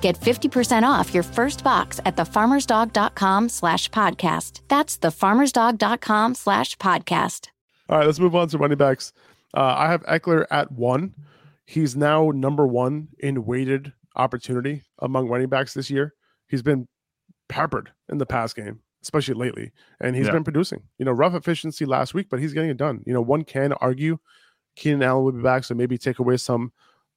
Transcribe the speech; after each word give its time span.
Get 0.00 0.18
50% 0.18 0.82
off 0.82 1.12
your 1.12 1.22
first 1.22 1.62
box 1.62 2.00
at 2.04 2.16
thefarmersdog.com 2.16 3.48
slash 3.48 3.90
podcast. 3.90 4.60
That's 4.68 4.98
thefarmersdog.com 4.98 6.34
slash 6.34 6.76
podcast. 6.78 7.48
All 7.88 7.98
right, 7.98 8.06
let's 8.06 8.20
move 8.20 8.34
on 8.34 8.48
to 8.48 8.58
running 8.58 8.78
backs. 8.78 9.12
Uh, 9.54 9.74
I 9.76 9.90
have 9.90 10.02
Ekeler 10.04 10.46
at 10.50 10.72
one. 10.72 11.14
He's 11.66 11.96
now 11.96 12.30
number 12.34 12.66
one 12.66 13.08
in 13.18 13.44
weighted 13.44 13.92
opportunity 14.16 14.82
among 15.00 15.28
running 15.28 15.48
backs 15.48 15.74
this 15.74 15.90
year. 15.90 16.14
He's 16.48 16.62
been 16.62 16.88
peppered 17.48 17.90
in 18.08 18.18
the 18.18 18.26
pass 18.26 18.52
game, 18.52 18.80
especially 19.02 19.34
lately, 19.34 19.72
and 20.00 20.16
he's 20.16 20.26
Yeah. 20.26 20.32
been 20.32 20.44
producing. 20.44 20.82
You 20.98 21.04
know, 21.04 21.12
rough 21.12 21.34
efficiency 21.34 21.84
last 21.84 22.14
week, 22.14 22.28
but 22.30 22.40
he's 22.40 22.52
getting 22.52 22.70
it 22.70 22.76
done. 22.76 23.02
You 23.06 23.12
know, 23.12 23.20
one 23.20 23.44
can 23.44 23.72
argue 23.74 24.18
Keenan 24.76 25.02
Allen 25.02 25.24
will 25.24 25.32
be 25.32 25.42
back, 25.42 25.64
so 25.64 25.74
maybe 25.74 25.98
take 25.98 26.18
away 26.20 26.36
some 26.36 26.72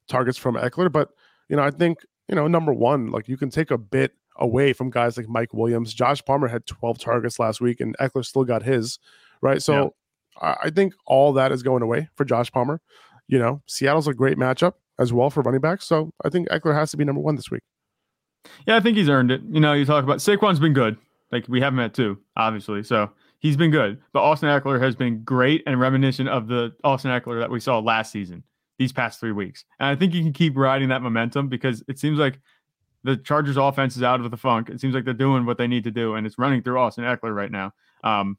targets 0.08 0.38
from 0.38 0.56
Ekeler. 0.56 0.92
But 0.92 1.09
you 1.50 1.56
know, 1.56 1.64
I 1.64 1.72
think 1.72 2.00
you 2.28 2.36
know, 2.36 2.48
number 2.48 2.74
one, 2.74 3.12
like 3.12 3.28
you 3.28 3.38
can 3.38 3.50
take 3.50 3.72
a 3.72 3.78
bit 3.78 4.14
away 4.38 4.74
from 4.74 4.90
guys 4.90 5.18
like 5.18 5.30
Mike 5.30 5.54
Williams. 5.54 5.94
Josh 5.94 6.24
Palmer 6.24 6.48
had 6.48 6.66
12 6.66 7.00
targets 7.00 7.40
last 7.40 7.62
week, 7.62 7.80
and 7.80 7.98
Ekeler 8.00 8.26
still 8.26 8.44
got 8.44 8.64
his, 8.64 9.00
right? 9.42 9.62
So 9.62 9.94
I 10.42 10.56
I 10.64 10.70
think 10.70 10.94
all 11.06 11.34
that 11.34 11.52
is 11.52 11.64
going 11.64 11.84
away 11.84 12.10
for 12.16 12.26
Josh 12.26 12.52
Palmer. 12.52 12.82
You 13.28 13.40
know, 13.40 13.62
Seattle's 13.68 14.08
a 14.08 14.14
great 14.14 14.38
matchup 14.38 14.74
as 15.00 15.14
well 15.14 15.30
for 15.30 15.42
running 15.42 15.62
backs. 15.62 15.86
So 15.86 16.12
I 16.24 16.30
think 16.30 16.50
Ekeler 16.50 16.76
has 16.76 16.92
to 16.92 16.98
be 16.98 17.06
number 17.06 17.22
one 17.22 17.36
this 17.36 17.50
week. 17.50 17.64
Yeah, 18.68 18.76
I 18.76 18.80
think 18.80 18.98
he's 18.98 19.10
earned 19.10 19.32
it. 19.32 19.42
You 19.50 19.60
know, 19.60 19.74
you 19.74 19.86
talk 19.86 20.03
about 20.03 20.18
Saquon's 20.18 20.59
been 20.59 20.74
good. 20.74 20.97
Like 21.31 21.47
we 21.47 21.62
have 21.62 21.74
him 21.74 21.80
at 21.80 21.94
two, 21.94 22.20
obviously. 22.36 22.84
So 22.84 23.09
he's 23.40 23.58
been 23.58 23.72
good. 23.72 24.00
But 24.12 24.24
Austin 24.24 24.50
Ekeler 24.50 24.81
has 24.81 24.96
been 24.96 25.24
great 25.24 25.64
and 25.66 25.80
reminiscent 25.80 26.30
of 26.30 26.47
the 26.47 26.74
Austin 26.84 27.12
Ekeler 27.12 27.40
that 27.40 27.50
we 27.50 27.59
saw 27.59 27.80
last 27.80 28.12
season, 28.12 28.44
these 28.79 28.91
past 28.91 29.19
three 29.19 29.31
weeks. 29.31 29.66
And 29.79 29.88
I 29.88 29.95
think 29.95 30.13
you 30.13 30.22
can 30.22 30.34
keep 30.34 30.57
riding 30.57 30.89
that 30.89 31.01
momentum 31.01 31.47
because 31.47 31.84
it 31.88 32.00
seems 32.00 32.19
like 32.19 32.39
the 33.03 33.17
Chargers 33.17 33.57
offense 33.57 33.95
is 33.97 34.03
out 34.03 34.22
of 34.22 34.31
the 34.31 34.38
funk. 34.38 34.69
It 34.69 34.79
seems 34.79 34.95
like 34.95 35.06
they're 35.06 35.13
doing 35.13 35.45
what 35.45 35.57
they 35.57 35.67
need 35.67 35.84
to 35.84 35.91
do, 35.91 36.16
and 36.16 36.25
it's 36.25 36.38
running 36.38 36.63
through 36.63 36.79
Austin 36.79 37.03
Ekeler 37.03 37.35
right 37.35 37.51
now. 37.51 37.73
Um, 38.03 38.38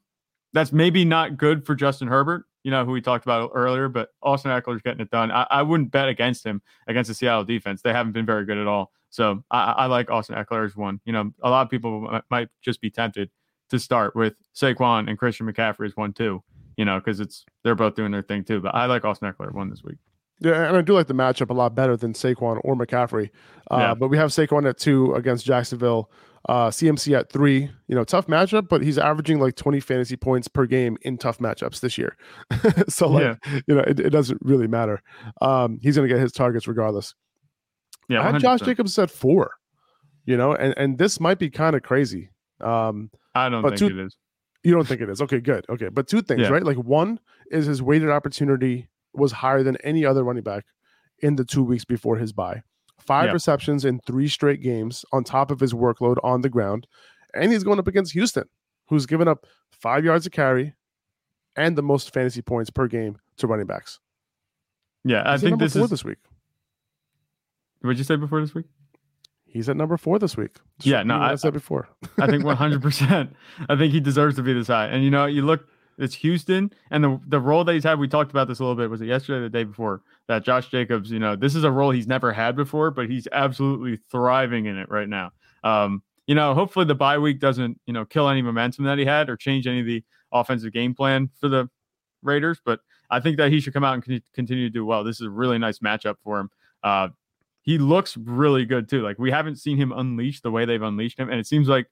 that's 0.53 0.71
maybe 0.71 1.05
not 1.05 1.37
good 1.37 1.65
for 1.65 1.75
Justin 1.75 2.07
Herbert, 2.07 2.45
you 2.63 2.71
know, 2.71 2.85
who 2.85 2.91
we 2.91 3.01
talked 3.01 3.25
about 3.25 3.51
earlier, 3.53 3.89
but 3.89 4.09
Austin 4.23 4.51
Ekeler's 4.51 4.81
getting 4.81 5.01
it 5.01 5.11
done. 5.11 5.29
I, 5.29 5.45
I 5.49 5.61
wouldn't 5.61 5.91
bet 5.91 6.07
against 6.07 6.45
him 6.45 6.61
against 6.87 7.09
the 7.09 7.13
Seattle 7.13 7.43
defense. 7.43 7.81
They 7.81 7.91
haven't 7.91 8.13
been 8.13 8.25
very 8.25 8.45
good 8.45 8.57
at 8.57 8.65
all. 8.65 8.91
So 9.09 9.43
I, 9.51 9.71
I 9.71 9.85
like 9.85 10.09
Austin 10.09 10.35
Ekeler 10.35 10.65
as 10.65 10.75
one. 10.75 10.99
You 11.05 11.13
know, 11.13 11.31
a 11.43 11.49
lot 11.49 11.61
of 11.61 11.69
people 11.69 12.01
might, 12.01 12.23
might 12.31 12.47
just 12.61 12.81
be 12.81 12.89
tempted 12.89 13.29
to 13.69 13.79
start 13.79 14.15
with 14.15 14.33
Saquon 14.55 15.09
and 15.09 15.17
Christian 15.17 15.45
McCaffrey 15.45 15.85
as 15.85 15.95
one 15.95 16.13
too. 16.13 16.43
You 16.77 16.85
know, 16.85 16.99
because 16.99 17.19
it's 17.19 17.45
they're 17.63 17.75
both 17.75 17.95
doing 17.95 18.11
their 18.11 18.21
thing 18.21 18.43
too. 18.43 18.61
But 18.61 18.75
I 18.75 18.85
like 18.85 19.05
Austin 19.05 19.31
Ekeler 19.31 19.53
one 19.53 19.69
this 19.69 19.83
week. 19.83 19.97
Yeah, 20.39 20.67
and 20.67 20.75
I 20.77 20.81
do 20.81 20.93
like 20.93 21.07
the 21.07 21.13
matchup 21.13 21.49
a 21.49 21.53
lot 21.53 21.75
better 21.75 21.95
than 21.95 22.13
Saquon 22.13 22.59
or 22.63 22.75
McCaffrey. 22.75 23.29
Uh, 23.71 23.77
Yeah. 23.77 23.93
But 23.93 24.09
we 24.09 24.17
have 24.17 24.31
Saquon 24.31 24.67
at 24.67 24.77
two 24.77 25.13
against 25.13 25.45
Jacksonville. 25.45 26.11
Uh, 26.47 26.69
CMC 26.69 27.17
at 27.17 27.31
three. 27.31 27.71
You 27.87 27.95
know, 27.95 28.03
tough 28.03 28.27
matchup, 28.27 28.67
but 28.69 28.83
he's 28.83 28.97
averaging 28.99 29.39
like 29.39 29.55
20 29.55 29.79
fantasy 29.79 30.15
points 30.15 30.47
per 30.47 30.65
game 30.67 30.95
in 31.01 31.17
tough 31.17 31.39
matchups 31.39 31.79
this 31.79 31.97
year. 31.97 32.15
so, 32.87 33.07
like, 33.07 33.37
you 33.67 33.73
know, 33.75 33.81
it, 33.81 33.99
it 33.99 34.09
doesn't 34.11 34.39
really 34.43 34.67
matter. 34.67 35.01
Um, 35.41 35.79
he's 35.81 35.95
going 35.95 36.07
to 36.07 36.13
get 36.13 36.21
his 36.21 36.31
targets 36.31 36.67
regardless. 36.67 37.15
Yeah, 38.09 38.21
I 38.27 38.31
had 38.31 38.41
Josh 38.41 38.59
100%. 38.59 38.65
Jacobs 38.65 38.99
at 38.99 39.09
four. 39.09 39.51
You 40.27 40.37
know, 40.37 40.53
and 40.53 40.73
and 40.77 40.97
this 40.97 41.19
might 41.19 41.39
be 41.39 41.49
kind 41.49 41.75
of 41.75 41.81
crazy. 41.83 42.29
Um, 42.61 43.09
I 43.33 43.47
don't 43.49 43.61
but 43.63 43.77
think 43.79 43.91
two- 43.91 43.99
it 43.99 44.05
is. 44.05 44.15
you 44.63 44.73
don't 44.73 44.87
think 44.87 45.01
it 45.01 45.09
is? 45.09 45.21
Okay, 45.21 45.39
good. 45.39 45.65
Okay, 45.69 45.89
but 45.89 46.07
two 46.07 46.21
things, 46.21 46.41
Yeah. 46.41 46.49
right? 46.49 46.63
Like 46.63 46.77
one 46.77 47.19
is 47.51 47.65
his 47.67 47.81
weighted 47.81 48.09
opportunity 48.09 48.87
was 49.17 49.31
higher 49.31 49.63
than 49.63 49.77
any 49.77 50.05
other 50.05 50.23
running 50.23 50.43
back 50.43 50.65
in 51.19 51.35
the 51.35 51.45
two 51.45 51.63
weeks 51.63 51.85
before 51.85 52.17
his 52.17 52.33
bye. 52.33 52.61
Five 52.99 53.33
receptions 53.33 53.85
in 53.85 53.99
three 53.99 54.27
straight 54.27 54.61
games 54.61 55.05
on 55.11 55.23
top 55.23 55.51
of 55.51 55.59
his 55.59 55.73
workload 55.73 56.17
on 56.23 56.41
the 56.41 56.49
ground, 56.49 56.87
and 57.33 57.51
he's 57.51 57.63
going 57.63 57.77
up 57.79 57.87
against 57.87 58.13
Houston, 58.13 58.45
who's 58.87 59.05
given 59.05 59.27
up 59.27 59.45
five 59.71 60.03
yards 60.03 60.25
a 60.25 60.29
carry 60.29 60.73
and 61.55 61.77
the 61.77 61.83
most 61.83 62.13
fantasy 62.13 62.41
points 62.41 62.69
per 62.69 62.87
game 62.87 63.17
to 63.37 63.47
running 63.47 63.67
backs. 63.67 63.99
Yeah, 65.03 65.21
I 65.25 65.33
He's 65.33 65.41
think 65.41 65.59
this 65.59 65.75
is. 65.75 65.89
this 65.89 66.03
week. 66.03 66.17
What 67.81 67.91
did 67.91 67.97
you 67.99 68.03
say 68.03 68.15
before 68.15 68.41
this 68.41 68.55
week? 68.55 68.65
He's 69.45 69.69
at 69.69 69.77
number 69.77 69.95
four 69.97 70.19
this 70.19 70.35
week. 70.35 70.51
Just 70.79 70.87
Yeah, 70.87 71.03
no, 71.03 71.15
I, 71.15 71.31
I- 71.31 71.35
said 71.35 71.53
before. 71.53 71.87
I 72.19 72.27
think 72.27 72.43
100%. 72.43 73.33
I 73.69 73.75
think 73.77 73.93
he 73.93 73.99
deserves 73.99 74.35
to 74.37 74.41
be 74.41 74.53
this 74.53 74.67
high. 74.67 74.87
And 74.87 75.03
you 75.03 75.11
know, 75.11 75.25
you 75.27 75.43
look, 75.43 75.65
it's 75.97 76.15
Houston, 76.15 76.71
and 76.91 77.03
the 77.03 77.19
the 77.27 77.39
role 77.39 77.63
that 77.63 77.73
he's 77.73 77.83
had. 77.83 77.99
We 77.99 78.07
talked 78.07 78.31
about 78.31 78.47
this 78.47 78.59
a 78.59 78.63
little 78.63 78.75
bit. 78.75 78.89
Was 78.89 79.01
it 79.01 79.07
yesterday, 79.07 79.39
or 79.39 79.41
the 79.43 79.49
day 79.49 79.63
before? 79.63 80.01
That 80.27 80.43
Josh 80.43 80.69
Jacobs, 80.69 81.11
you 81.11 81.19
know, 81.19 81.35
this 81.35 81.55
is 81.55 81.63
a 81.63 81.71
role 81.71 81.91
he's 81.91 82.07
never 82.07 82.33
had 82.33 82.55
before, 82.55 82.91
but 82.91 83.09
he's 83.09 83.27
absolutely 83.31 83.97
thriving 84.09 84.65
in 84.65 84.77
it 84.77 84.89
right 84.89 85.07
now. 85.07 85.31
Um, 85.63 86.01
you 86.27 86.35
know, 86.35 86.53
hopefully 86.53 86.85
the 86.85 86.95
bye 86.95 87.17
week 87.17 87.39
doesn't, 87.39 87.79
you 87.85 87.93
know, 87.93 88.05
kill 88.05 88.27
any 88.27 88.41
momentum 88.41 88.85
that 88.85 88.97
he 88.97 89.05
had 89.05 89.29
or 89.29 89.37
change 89.37 89.67
any 89.67 89.81
of 89.81 89.85
the 89.85 90.03
offensive 90.31 90.73
game 90.73 90.95
plan 90.95 91.29
for 91.39 91.47
the 91.47 91.69
Raiders. 92.23 92.59
But 92.65 92.79
I 93.09 93.19
think 93.19 93.37
that 93.37 93.51
he 93.51 93.59
should 93.59 93.73
come 93.73 93.83
out 93.83 93.93
and 93.93 94.03
con- 94.03 94.21
continue 94.33 94.65
to 94.67 94.73
do 94.73 94.85
well. 94.85 95.03
This 95.03 95.21
is 95.21 95.27
a 95.27 95.29
really 95.29 95.59
nice 95.59 95.79
matchup 95.79 96.15
for 96.23 96.39
him. 96.39 96.49
Uh, 96.83 97.09
he 97.61 97.77
looks 97.77 98.17
really 98.17 98.65
good 98.65 98.89
too. 98.89 99.01
Like 99.01 99.19
we 99.19 99.31
haven't 99.31 99.57
seen 99.57 99.77
him 99.77 99.91
unleash 99.91 100.41
the 100.41 100.51
way 100.51 100.65
they've 100.65 100.81
unleashed 100.81 101.19
him, 101.19 101.29
and 101.29 101.39
it 101.39 101.47
seems 101.47 101.67
like 101.67 101.87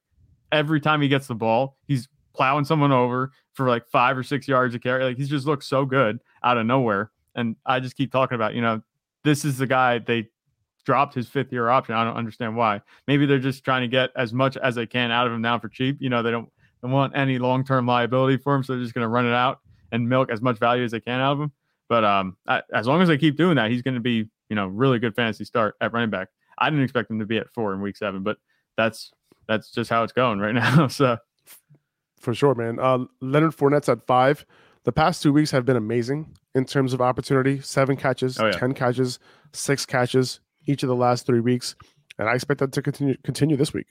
every 0.52 0.80
time 0.80 1.02
he 1.02 1.08
gets 1.08 1.28
the 1.28 1.35
ball, 1.35 1.78
he's 1.88 2.08
plowing 2.33 2.66
someone 2.66 2.91
over 2.91 3.31
for 3.53 3.67
like 3.67 3.88
five 3.88 4.17
or 4.17 4.23
six 4.23 4.47
yards 4.47 4.75
of 4.75 4.81
carry. 4.81 5.03
Like 5.03 5.17
he's 5.17 5.29
just 5.29 5.45
looks 5.45 5.67
so 5.67 5.85
good 5.85 6.19
out 6.44 6.57
of 6.57 6.66
nowhere. 6.66 7.11
And 7.35 7.55
I 7.66 7.79
just 7.79 7.96
keep 7.96 8.11
talking 8.11 8.35
about, 8.35 8.53
you 8.53 8.61
know, 8.61 8.81
this 9.23 9.46
is 9.46 9.58
the 9.58 9.67
guy 9.67 9.99
they 9.99 10.29
dropped 10.85 11.13
his 11.13 11.28
fifth 11.28 11.52
year 11.52 11.69
option. 11.69 11.96
I 11.96 12.03
don't 12.03 12.16
understand 12.16 12.55
why. 12.55 12.81
Maybe 13.08 13.25
they're 13.25 13.40
just 13.40 13.63
trying 13.63 13.81
to 13.81 13.87
get 13.87 14.11
as 14.16 14.34
much 14.34 14.58
as 14.58 14.75
they 14.75 14.85
can 14.85 15.11
out 15.11 15.28
of 15.28 15.34
him 15.34 15.41
now 15.41 15.59
for 15.59 15.69
cheap. 15.69 15.97
You 15.99 16.09
know, 16.09 16.22
they 16.22 16.31
don't, 16.31 16.49
they 16.81 16.90
want 16.90 17.16
any 17.16 17.40
long 17.40 17.63
term 17.63 17.85
liability 17.85 18.37
for 18.37 18.55
him, 18.55 18.63
so 18.63 18.73
they're 18.73 18.84
just 18.84 18.93
going 18.93 19.05
to 19.05 19.09
run 19.09 19.25
it 19.25 19.34
out 19.34 19.59
and 19.91 20.08
milk 20.08 20.29
as 20.29 20.41
much 20.41 20.59
value 20.59 20.84
as 20.84 20.91
they 20.91 20.99
can 20.99 21.19
out 21.19 21.34
of 21.34 21.41
him. 21.41 21.52
But 21.87 22.03
um, 22.03 22.37
I, 22.47 22.61
as 22.73 22.87
long 22.87 23.02
as 23.02 23.08
they 23.08 23.17
keep 23.17 23.37
doing 23.37 23.55
that, 23.55 23.72
he's 23.72 23.81
going 23.81 23.96
to 23.96 24.02
be, 24.02 24.28
you 24.49 24.55
know, 24.55 24.67
really 24.67 24.99
good 24.99 25.16
fantasy 25.16 25.46
start 25.46 25.75
at 25.79 25.93
running 25.93 26.09
back. 26.09 26.29
I 26.58 26.69
didn't 26.69 26.84
expect 26.84 27.09
him 27.09 27.19
to 27.19 27.25
be 27.25 27.37
at 27.37 27.49
four 27.53 27.73
in 27.73 27.81
week 27.81 27.97
seven, 27.97 28.23
but 28.23 28.37
that's 28.78 29.11
that's 29.47 29.72
just 29.72 29.90
how 29.90 30.03
it's 30.03 30.13
going 30.13 30.40
right 30.40 30.53
now. 30.55 30.87
So 30.87 31.17
For 32.23 32.34
sure, 32.34 32.55
man. 32.55 32.79
Uh, 32.79 32.99
Leonard 33.20 33.52
Fournette's 33.55 33.90
at 33.90 34.02
five. 34.08 34.46
The 34.85 34.93
past 34.93 35.22
two 35.22 35.34
weeks 35.34 35.52
have 35.52 35.66
been 35.66 35.75
amazing 35.75 36.35
in 36.55 36.64
terms 36.66 36.93
of 36.93 37.02
opportunity. 37.02 37.59
Seven 37.59 37.97
catches, 37.97 38.40
Oh, 38.40 38.46
yeah. 38.46 38.52
ten 38.53 38.73
catches, 38.73 39.20
six 39.52 39.85
catches 39.85 40.40
each 40.66 40.84
of 40.84 40.87
the 40.90 40.96
last 40.96 41.25
three 41.25 41.41
weeks, 41.41 41.75
and 42.17 42.29
I 42.29 42.34
expect 42.35 42.61
that 42.61 42.72
to 42.72 42.81
continue 42.81 43.16
continue 43.25 43.58
this 43.58 43.73
week. 43.73 43.87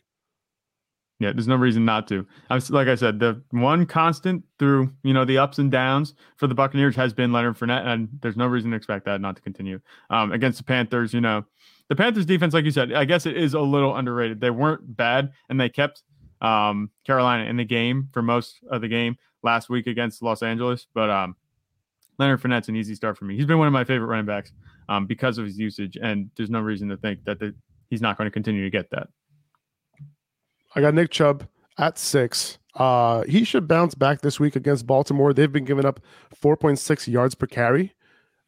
Yeah, 1.21 1.33
there's 1.33 1.47
no 1.47 1.57
reason 1.57 1.85
not 1.85 2.09
to. 2.09 2.27
I 2.51 2.55
was, 2.57 2.71
like 2.71 2.89
I 2.89 2.95
said, 2.95 3.21
the 3.21 3.43
one 3.51 3.85
constant 3.87 4.45
through 4.59 4.93
you 5.03 5.13
know 5.13 5.25
the 5.27 5.37
ups 5.39 5.59
and 5.59 5.71
downs 5.71 6.15
for 6.37 6.47
the 6.47 6.55
Buccaneers 6.55 6.97
has 6.97 7.13
been 7.13 7.33
Leonard 7.33 7.59
Fournette, 7.59 7.87
and 7.87 8.09
there's 8.23 8.37
no 8.37 8.47
reason 8.47 8.71
to 8.71 8.77
expect 8.79 9.05
that 9.05 9.21
not 9.21 9.37
to 9.37 9.43
continue. 9.43 9.79
Um, 10.11 10.33
against 10.33 10.57
the 10.59 10.65
Panthers, 10.65 11.13
you 11.15 11.21
know, 11.21 11.45
the 11.89 11.97
Panthers 11.97 12.25
defense, 12.27 12.55
like 12.55 12.65
you 12.65 12.71
said, 12.71 12.93
I 12.93 13.05
guess 13.05 13.27
it 13.27 13.37
is 13.37 13.53
a 13.55 13.61
little 13.61 13.95
underrated. 13.95 14.41
They 14.41 14.51
weren't 14.51 14.97
bad, 14.97 15.33
and 15.51 15.61
they 15.61 15.69
kept 15.69 16.03
um, 16.43 16.91
Carolina 17.07 17.45
in 17.49 17.57
the 17.57 17.65
game 17.65 18.09
for 18.13 18.21
most 18.21 18.59
of 18.71 18.83
the 18.83 18.89
game 18.89 19.17
last 19.43 19.71
week 19.71 19.87
against 19.87 20.23
Los 20.23 20.43
Angeles. 20.43 20.87
But 20.93 21.09
um, 21.09 21.37
Leonard 22.19 22.43
Fournette's 22.43 22.69
an 22.69 22.77
easy 22.77 22.95
start 22.95 23.17
for 23.17 23.25
me. 23.25 23.37
He's 23.37 23.47
been 23.47 23.59
one 23.59 23.69
of 23.69 23.73
my 23.73 23.85
favorite 23.85 24.09
running 24.09 24.27
backs 24.27 24.53
um, 24.89 25.07
because 25.07 25.39
of 25.39 25.47
his 25.47 25.59
usage, 25.59 25.97
and 26.01 26.31
there's 26.37 26.51
no 26.51 26.61
reason 26.61 26.89
to 26.89 26.97
think 26.97 27.25
that 27.25 27.39
the, 27.39 27.55
he's 27.89 28.03
not 28.03 28.19
going 28.19 28.27
to 28.27 28.31
continue 28.31 28.65
to 28.65 28.71
get 28.71 28.91
that. 28.91 29.09
I 30.75 30.81
got 30.81 30.95
Nick 30.95 31.11
Chubb 31.11 31.47
at 31.79 31.99
six. 31.99 32.59
Uh, 32.75 33.23
he 33.23 33.45
should 33.45 33.69
bounce 33.69 33.95
back 33.95 34.23
this 34.23 34.41
week 34.41 34.57
against 34.57 34.87
Baltimore. 34.87 35.33
They've 35.33 35.53
been 35.53 35.65
giving 35.65 35.85
up 35.85 36.01
4.6 36.43 37.07
yards 37.07 37.35
per 37.35 37.47
carry 37.47 37.95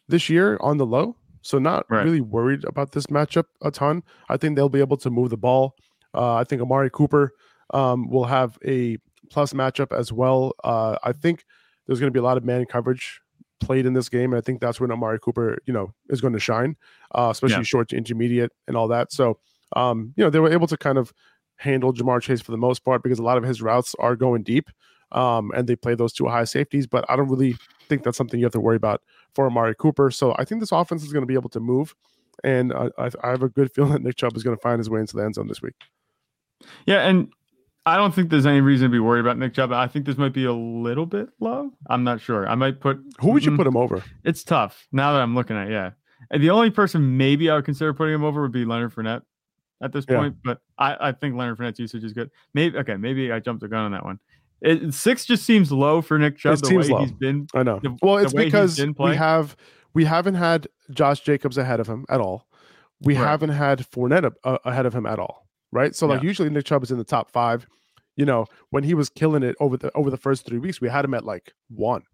this 0.08 0.28
year 0.28 0.56
on 0.60 0.78
the 0.78 0.86
low. 0.86 1.16
So 1.42 1.58
not 1.58 1.84
right. 1.90 2.04
really 2.04 2.22
worried 2.22 2.64
about 2.64 2.92
this 2.92 3.06
matchup 3.06 3.44
a 3.60 3.70
ton. 3.70 4.02
I 4.30 4.38
think 4.38 4.56
they'll 4.56 4.70
be 4.70 4.80
able 4.80 4.96
to 4.96 5.10
move 5.10 5.28
the 5.28 5.36
ball. 5.36 5.76
Uh, 6.14 6.36
I 6.36 6.44
think 6.44 6.62
Amari 6.62 6.88
Cooper 6.90 7.34
um, 7.70 8.08
will 8.08 8.24
have 8.24 8.58
a 8.64 8.98
plus 9.30 9.52
matchup 9.52 9.96
as 9.96 10.12
well. 10.12 10.52
Uh, 10.62 10.96
I 11.02 11.12
think 11.12 11.44
there's 11.86 12.00
going 12.00 12.10
to 12.10 12.16
be 12.16 12.20
a 12.20 12.24
lot 12.24 12.36
of 12.36 12.44
man 12.44 12.64
coverage 12.66 13.20
played 13.60 13.86
in 13.86 13.94
this 13.94 14.08
game. 14.08 14.32
And 14.32 14.38
I 14.38 14.40
think 14.40 14.60
that's 14.60 14.80
when 14.80 14.90
Amari 14.90 15.18
Cooper, 15.18 15.58
you 15.66 15.72
know, 15.72 15.92
is 16.08 16.20
going 16.20 16.34
to 16.34 16.40
shine, 16.40 16.76
uh, 17.14 17.28
especially 17.30 17.58
yeah. 17.58 17.62
short 17.62 17.88
to 17.90 17.96
intermediate 17.96 18.52
and 18.68 18.76
all 18.76 18.88
that. 18.88 19.12
So, 19.12 19.38
um, 19.76 20.12
you 20.16 20.24
know, 20.24 20.30
they 20.30 20.40
were 20.40 20.52
able 20.52 20.66
to 20.66 20.76
kind 20.76 20.98
of 20.98 21.12
handle 21.56 21.92
Ja'Marr 21.92 22.20
Chase 22.20 22.40
for 22.40 22.52
the 22.52 22.58
most 22.58 22.84
part 22.84 23.02
because 23.02 23.18
a 23.18 23.22
lot 23.22 23.38
of 23.38 23.44
his 23.44 23.62
routes 23.62 23.94
are 23.98 24.16
going 24.16 24.42
deep. 24.42 24.70
Um, 25.12 25.52
and 25.54 25.68
they 25.68 25.76
play 25.76 25.94
those 25.94 26.12
two 26.12 26.26
high 26.26 26.44
safeties, 26.44 26.88
but 26.88 27.04
I 27.08 27.14
don't 27.14 27.28
really 27.28 27.56
think 27.88 28.02
that's 28.02 28.16
something 28.16 28.40
you 28.40 28.46
have 28.46 28.52
to 28.54 28.60
worry 28.60 28.76
about 28.76 29.02
for 29.34 29.46
Amari 29.46 29.74
Cooper. 29.76 30.10
So 30.10 30.34
I 30.38 30.44
think 30.44 30.60
this 30.60 30.72
offense 30.72 31.04
is 31.04 31.12
going 31.12 31.22
to 31.22 31.26
be 31.26 31.34
able 31.34 31.50
to 31.50 31.60
move, 31.60 31.94
and 32.42 32.72
I, 32.72 32.90
I 32.98 33.30
have 33.30 33.44
a 33.44 33.48
good 33.48 33.70
feeling 33.74 33.92
that 33.92 34.02
Nick 34.02 34.16
Chubb 34.16 34.36
is 34.36 34.42
going 34.42 34.56
to 34.56 34.60
find 34.60 34.78
his 34.80 34.90
way 34.90 35.00
into 35.00 35.16
the 35.16 35.22
end 35.22 35.36
zone 35.36 35.46
this 35.46 35.62
week. 35.62 35.74
Yeah, 36.86 37.06
and 37.06 37.32
I 37.86 37.96
don't 37.96 38.14
think 38.14 38.30
there's 38.30 38.46
any 38.46 38.60
reason 38.60 38.86
to 38.86 38.92
be 38.92 38.98
worried 38.98 39.20
about 39.20 39.36
Nick 39.36 39.54
Chubb. 39.54 39.70
I 39.72 39.86
think 39.86 40.06
this 40.06 40.16
might 40.16 40.32
be 40.32 40.44
a 40.44 40.52
little 40.52 41.04
bit 41.04 41.28
low. 41.38 41.70
I'm 41.88 42.02
not 42.02 42.20
sure. 42.20 42.48
I 42.48 42.54
might 42.54 42.80
put. 42.80 42.98
Who 43.20 43.30
would 43.30 43.44
you 43.44 43.52
mm, 43.52 43.56
put 43.56 43.66
him 43.66 43.76
over? 43.76 44.02
It's 44.24 44.42
tough 44.42 44.86
now 44.90 45.12
that 45.12 45.20
I'm 45.20 45.34
looking 45.34 45.56
at. 45.56 45.70
Yeah, 45.70 45.90
and 46.30 46.42
the 46.42 46.50
only 46.50 46.70
person 46.70 47.16
maybe 47.16 47.50
I 47.50 47.56
would 47.56 47.64
consider 47.64 47.92
putting 47.92 48.14
him 48.14 48.24
over 48.24 48.42
would 48.42 48.52
be 48.52 48.64
Leonard 48.64 48.94
Fournette 48.94 49.22
at 49.82 49.92
this 49.92 50.06
yeah. 50.08 50.16
point, 50.16 50.36
but 50.42 50.60
I, 50.78 51.08
I 51.08 51.12
think 51.12 51.36
Leonard 51.36 51.58
Fournette's 51.58 51.78
usage 51.78 52.04
is 52.04 52.12
good. 52.12 52.30
Maybe 52.54 52.76
okay, 52.78 52.96
maybe 52.96 53.30
I 53.30 53.40
jumped 53.40 53.60
the 53.60 53.68
gun 53.68 53.84
on 53.84 53.92
that 53.92 54.04
one. 54.04 54.18
It, 54.62 54.94
six 54.94 55.26
just 55.26 55.44
seems 55.44 55.70
low 55.70 56.00
for 56.00 56.18
Nick 56.18 56.38
Chubb. 56.38 56.54
It 56.54 56.60
the 56.62 56.66
seems 56.68 56.88
way 56.88 56.94
low. 56.94 57.00
he's 57.00 57.12
been. 57.12 57.46
I 57.54 57.62
know. 57.62 57.80
The, 57.82 57.96
well, 58.00 58.16
it's 58.16 58.32
because 58.32 58.80
we 58.98 59.14
have 59.14 59.56
we 59.92 60.06
haven't 60.06 60.36
had 60.36 60.68
Josh 60.90 61.20
Jacobs 61.20 61.58
ahead 61.58 61.80
of 61.80 61.86
him 61.86 62.06
at 62.08 62.20
all. 62.20 62.46
We 63.00 63.14
right. 63.14 63.26
haven't 63.26 63.50
had 63.50 63.80
Fournette 63.90 64.32
uh, 64.44 64.58
ahead 64.64 64.86
of 64.86 64.94
him 64.94 65.04
at 65.04 65.18
all. 65.18 65.43
Right. 65.74 65.94
So 65.94 66.06
like 66.06 66.22
yeah. 66.22 66.28
usually 66.28 66.48
Nick 66.50 66.64
Chubb 66.64 66.84
is 66.84 66.92
in 66.92 66.98
the 66.98 67.04
top 67.04 67.30
five. 67.30 67.66
You 68.16 68.24
know 68.24 68.46
when 68.70 68.84
he 68.84 68.94
was 68.94 69.10
killing 69.10 69.42
it 69.42 69.56
over 69.58 69.76
the 69.76 69.90
over 69.94 70.08
the 70.08 70.16
first 70.16 70.46
three 70.46 70.58
weeks, 70.58 70.80
we 70.80 70.88
had 70.88 71.04
him 71.04 71.14
at 71.14 71.24
like 71.24 71.52
one. 71.68 72.04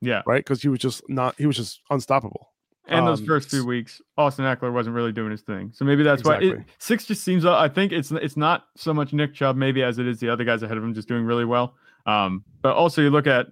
Yeah. 0.00 0.22
Right. 0.26 0.44
Because 0.44 0.60
he 0.60 0.68
was 0.68 0.80
just 0.80 1.08
not. 1.08 1.36
He 1.38 1.46
was 1.46 1.56
just 1.56 1.80
unstoppable. 1.90 2.50
And 2.86 3.00
um, 3.00 3.06
those 3.06 3.20
first 3.22 3.48
few 3.48 3.64
weeks, 3.64 4.02
Austin 4.18 4.44
Ekeler 4.44 4.72
wasn't 4.72 4.94
really 4.94 5.12
doing 5.12 5.30
his 5.30 5.40
thing. 5.40 5.70
So 5.72 5.84
maybe 5.84 6.02
that's 6.02 6.20
exactly. 6.20 6.50
why 6.50 6.56
it, 6.56 6.64
six 6.78 7.06
just 7.06 7.24
seems. 7.24 7.46
I 7.46 7.68
think 7.68 7.92
it's 7.92 8.10
it's 8.10 8.36
not 8.36 8.64
so 8.76 8.92
much 8.92 9.12
Nick 9.12 9.32
Chubb 9.32 9.56
maybe 9.56 9.82
as 9.82 9.98
it 9.98 10.06
is 10.06 10.18
the 10.18 10.28
other 10.28 10.44
guys 10.44 10.62
ahead 10.62 10.76
of 10.76 10.82
him 10.82 10.92
just 10.92 11.08
doing 11.08 11.24
really 11.24 11.44
well. 11.44 11.76
Um, 12.06 12.44
but 12.60 12.74
also 12.74 13.00
you 13.00 13.10
look 13.10 13.26
at, 13.26 13.46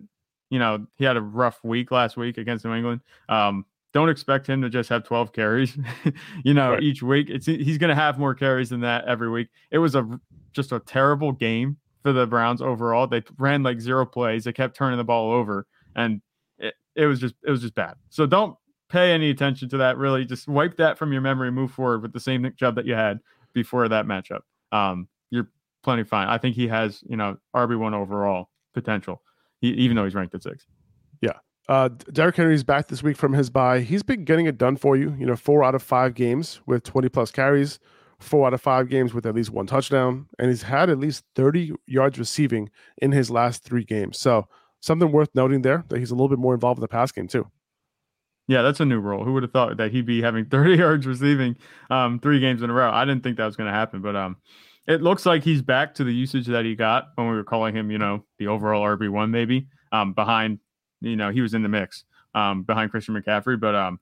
you 0.50 0.58
know, 0.58 0.86
he 0.96 1.04
had 1.04 1.16
a 1.16 1.22
rough 1.22 1.62
week 1.64 1.90
last 1.90 2.16
week 2.16 2.36
against 2.36 2.64
New 2.64 2.74
England. 2.74 3.00
Um, 3.28 3.64
don't 3.92 4.08
expect 4.08 4.48
him 4.48 4.62
to 4.62 4.70
just 4.70 4.88
have 4.88 5.04
12 5.04 5.32
carries, 5.32 5.76
you 6.44 6.54
know, 6.54 6.72
right. 6.72 6.82
each 6.82 7.02
week. 7.02 7.28
It's 7.28 7.46
he's 7.46 7.78
going 7.78 7.88
to 7.88 7.94
have 7.94 8.18
more 8.18 8.34
carries 8.34 8.70
than 8.70 8.80
that 8.80 9.04
every 9.06 9.30
week. 9.30 9.48
It 9.70 9.78
was 9.78 9.94
a 9.94 10.08
just 10.52 10.72
a 10.72 10.80
terrible 10.80 11.32
game 11.32 11.76
for 12.02 12.12
the 12.12 12.26
Browns 12.26 12.62
overall. 12.62 13.06
They 13.06 13.22
ran 13.38 13.62
like 13.62 13.80
zero 13.80 14.06
plays. 14.06 14.44
They 14.44 14.52
kept 14.52 14.76
turning 14.76 14.98
the 14.98 15.04
ball 15.04 15.30
over, 15.30 15.66
and 15.94 16.20
it, 16.58 16.74
it 16.96 17.06
was 17.06 17.20
just 17.20 17.34
it 17.46 17.50
was 17.50 17.60
just 17.60 17.74
bad. 17.74 17.94
So 18.10 18.26
don't 18.26 18.56
pay 18.88 19.12
any 19.12 19.30
attention 19.30 19.68
to 19.70 19.76
that. 19.78 19.98
Really, 19.98 20.24
just 20.24 20.48
wipe 20.48 20.76
that 20.76 20.98
from 20.98 21.12
your 21.12 21.22
memory. 21.22 21.50
Move 21.50 21.70
forward 21.70 22.02
with 22.02 22.12
the 22.12 22.20
same 22.20 22.50
job 22.56 22.74
that 22.76 22.86
you 22.86 22.94
had 22.94 23.20
before 23.52 23.88
that 23.88 24.06
matchup. 24.06 24.40
Um, 24.72 25.08
you're 25.30 25.48
plenty 25.82 26.04
fine. 26.04 26.28
I 26.28 26.38
think 26.38 26.56
he 26.56 26.66
has 26.68 27.02
you 27.06 27.16
know 27.16 27.36
RB 27.54 27.78
one 27.78 27.94
overall 27.94 28.48
potential, 28.72 29.22
he, 29.60 29.68
even 29.68 29.96
though 29.96 30.04
he's 30.04 30.14
ranked 30.14 30.34
at 30.34 30.42
six. 30.42 30.66
Yeah. 31.20 31.38
Uh, 31.68 31.88
Derrick 32.12 32.36
Henry's 32.36 32.64
back 32.64 32.88
this 32.88 33.02
week 33.02 33.16
from 33.16 33.32
his 33.32 33.50
bye. 33.50 33.80
He's 33.80 34.02
been 34.02 34.24
getting 34.24 34.46
it 34.46 34.58
done 34.58 34.76
for 34.76 34.96
you. 34.96 35.14
You 35.18 35.26
know, 35.26 35.36
four 35.36 35.62
out 35.62 35.74
of 35.74 35.82
five 35.82 36.14
games 36.14 36.60
with 36.66 36.82
20 36.82 37.08
plus 37.08 37.30
carries, 37.30 37.78
four 38.18 38.46
out 38.46 38.54
of 38.54 38.60
five 38.60 38.88
games 38.88 39.14
with 39.14 39.26
at 39.26 39.34
least 39.34 39.50
one 39.50 39.66
touchdown, 39.66 40.26
and 40.38 40.48
he's 40.48 40.62
had 40.62 40.90
at 40.90 40.98
least 40.98 41.24
30 41.36 41.72
yards 41.86 42.18
receiving 42.18 42.68
in 42.98 43.12
his 43.12 43.30
last 43.30 43.62
three 43.62 43.84
games. 43.84 44.18
So 44.18 44.48
something 44.80 45.12
worth 45.12 45.30
noting 45.34 45.62
there 45.62 45.84
that 45.88 45.98
he's 45.98 46.10
a 46.10 46.14
little 46.14 46.28
bit 46.28 46.38
more 46.38 46.54
involved 46.54 46.78
in 46.78 46.82
the 46.82 46.88
pass 46.88 47.12
game 47.12 47.28
too. 47.28 47.46
Yeah, 48.48 48.62
that's 48.62 48.80
a 48.80 48.84
new 48.84 48.98
role. 48.98 49.24
Who 49.24 49.32
would 49.34 49.44
have 49.44 49.52
thought 49.52 49.76
that 49.76 49.92
he'd 49.92 50.04
be 50.04 50.20
having 50.20 50.44
30 50.50 50.76
yards 50.76 51.06
receiving 51.06 51.56
um, 51.90 52.18
three 52.18 52.40
games 52.40 52.62
in 52.62 52.70
a 52.70 52.72
row? 52.72 52.90
I 52.90 53.04
didn't 53.04 53.22
think 53.22 53.36
that 53.36 53.46
was 53.46 53.56
going 53.56 53.68
to 53.68 53.74
happen, 53.74 54.02
but 54.02 54.16
um, 54.16 54.36
it 54.86 55.00
looks 55.00 55.24
like 55.24 55.44
he's 55.44 55.62
back 55.62 55.94
to 55.94 56.04
the 56.04 56.12
usage 56.12 56.46
that 56.46 56.64
he 56.64 56.74
got 56.74 57.08
when 57.14 57.28
we 57.28 57.34
were 57.34 57.44
calling 57.44 57.74
him, 57.74 57.90
you 57.90 57.98
know, 57.98 58.24
the 58.38 58.48
overall 58.48 58.82
RB 58.82 59.08
one, 59.08 59.30
maybe 59.30 59.68
um, 59.92 60.12
behind, 60.12 60.58
you 61.02 61.16
know, 61.16 61.30
he 61.30 61.40
was 61.40 61.54
in 61.54 61.62
the 61.62 61.68
mix 61.68 62.04
um, 62.34 62.62
behind 62.62 62.90
Christian 62.90 63.14
McCaffrey, 63.14 63.58
but 63.58 63.74
um, 63.74 64.00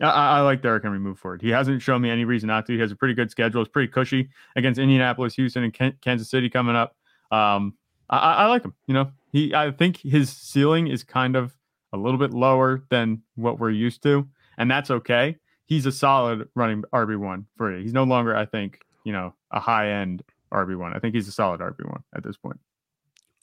I, 0.00 0.38
I 0.38 0.40
like 0.40 0.62
Derrick 0.62 0.82
Henry 0.82 0.98
move 0.98 1.18
forward. 1.18 1.42
He 1.42 1.50
hasn't 1.50 1.82
shown 1.82 2.02
me 2.02 2.10
any 2.10 2.24
reason 2.24 2.48
not 2.48 2.66
to. 2.66 2.74
He 2.74 2.80
has 2.80 2.92
a 2.92 2.96
pretty 2.96 3.14
good 3.14 3.30
schedule. 3.30 3.62
It's 3.62 3.70
pretty 3.70 3.90
cushy 3.90 4.28
against 4.56 4.78
Indianapolis, 4.78 5.34
Houston, 5.34 5.64
and 5.64 6.00
Kansas 6.00 6.30
City 6.30 6.48
coming 6.48 6.76
up. 6.76 6.96
Um, 7.30 7.74
I, 8.10 8.18
I 8.18 8.46
like 8.46 8.64
him. 8.64 8.74
You 8.86 8.94
know, 8.94 9.12
he. 9.30 9.54
I 9.54 9.70
think 9.70 9.98
his 9.98 10.30
ceiling 10.30 10.86
is 10.88 11.02
kind 11.04 11.36
of 11.36 11.56
a 11.92 11.96
little 11.96 12.18
bit 12.18 12.32
lower 12.32 12.84
than 12.90 13.22
what 13.36 13.58
we're 13.58 13.70
used 13.70 14.02
to, 14.04 14.28
and 14.58 14.70
that's 14.70 14.90
okay. 14.90 15.36
He's 15.66 15.86
a 15.86 15.92
solid 15.92 16.48
running 16.54 16.82
RB 16.92 17.16
one 17.16 17.46
for 17.56 17.74
you. 17.74 17.82
He's 17.82 17.94
no 17.94 18.04
longer, 18.04 18.36
I 18.36 18.44
think, 18.44 18.80
you 19.04 19.12
know, 19.12 19.34
a 19.50 19.60
high 19.60 19.90
end 19.90 20.22
RB 20.52 20.76
one. 20.76 20.92
I 20.92 20.98
think 20.98 21.14
he's 21.14 21.28
a 21.28 21.32
solid 21.32 21.60
RB 21.60 21.86
one 21.86 22.02
at 22.14 22.22
this 22.22 22.36
point. 22.36 22.60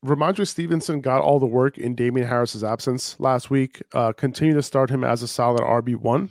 Rhamondre 0.04 0.48
Stevenson 0.48 1.02
got 1.02 1.22
all 1.22 1.40
the 1.40 1.46
work 1.46 1.78
in 1.78 1.94
Damien 1.94 2.28
Harris's 2.28 2.64
absence 2.64 3.18
last 3.20 3.50
week. 3.50 3.82
Uh, 3.94 4.14
continue 4.14 4.54
to 4.54 4.64
start 4.64 4.90
him 4.90 5.04
as 5.04 5.24
a 5.24 5.28
solid 5.28 5.62
RB 5.62 5.96
one, 5.98 6.30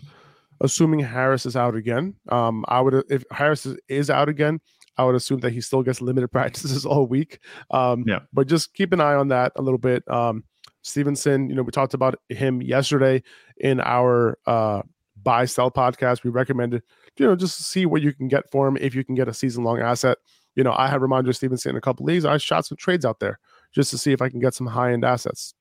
assuming 0.60 1.00
Harris 1.00 1.44
is 1.44 1.54
out 1.54 1.74
again. 1.74 2.14
Um, 2.30 2.64
I 2.68 2.80
would 2.80 3.04
if 3.10 3.24
Harris 3.30 3.66
is, 3.88 4.08
out 4.08 4.28
again, 4.28 4.60
I 4.96 5.04
would 5.04 5.14
assume 5.14 5.40
that 5.40 5.52
he 5.52 5.60
still 5.60 5.82
gets 5.82 6.00
limited 6.00 6.28
practices 6.32 6.86
all 6.86 7.06
week. 7.06 7.40
Um, 7.70 8.04
yeah, 8.06 8.20
but 8.32 8.48
just 8.48 8.72
keep 8.72 8.92
an 8.92 9.00
eye 9.00 9.14
on 9.14 9.28
that 9.28 9.52
a 9.56 9.62
little 9.62 9.78
bit. 9.78 10.02
Um, 10.10 10.44
Stevenson, 10.82 11.50
you 11.50 11.56
know, 11.56 11.62
we 11.62 11.70
talked 11.70 11.92
about 11.92 12.18
him 12.30 12.62
yesterday 12.62 13.22
in 13.58 13.80
our 13.80 14.38
uh, 14.46 14.80
buy 15.22 15.44
sell 15.44 15.70
podcast. 15.70 16.24
We 16.24 16.30
recommended, 16.30 16.82
you 17.18 17.26
know, 17.26 17.36
just 17.36 17.58
see 17.68 17.84
what 17.84 18.00
you 18.00 18.14
can 18.14 18.28
get 18.28 18.50
for 18.50 18.66
him 18.66 18.78
if 18.78 18.94
you 18.94 19.04
can 19.04 19.14
get 19.14 19.28
a 19.28 19.34
season 19.34 19.62
long 19.62 19.78
asset. 19.78 20.16
You 20.54 20.64
know, 20.64 20.72
I 20.72 20.88
have 20.88 21.02
Rhamondre 21.02 21.34
Stevenson 21.34 21.70
in 21.70 21.76
a 21.76 21.82
couple 21.82 22.06
leagues. 22.06 22.24
I 22.24 22.38
shot 22.38 22.64
some 22.64 22.78
trades 22.78 23.04
out 23.04 23.20
there 23.20 23.38
just 23.74 23.90
to 23.90 23.98
see 23.98 24.12
if 24.12 24.22
I 24.22 24.28
can 24.28 24.40
get 24.40 24.54
some 24.54 24.66
high 24.66 24.92
end 24.92 25.04
assets. 25.04 25.54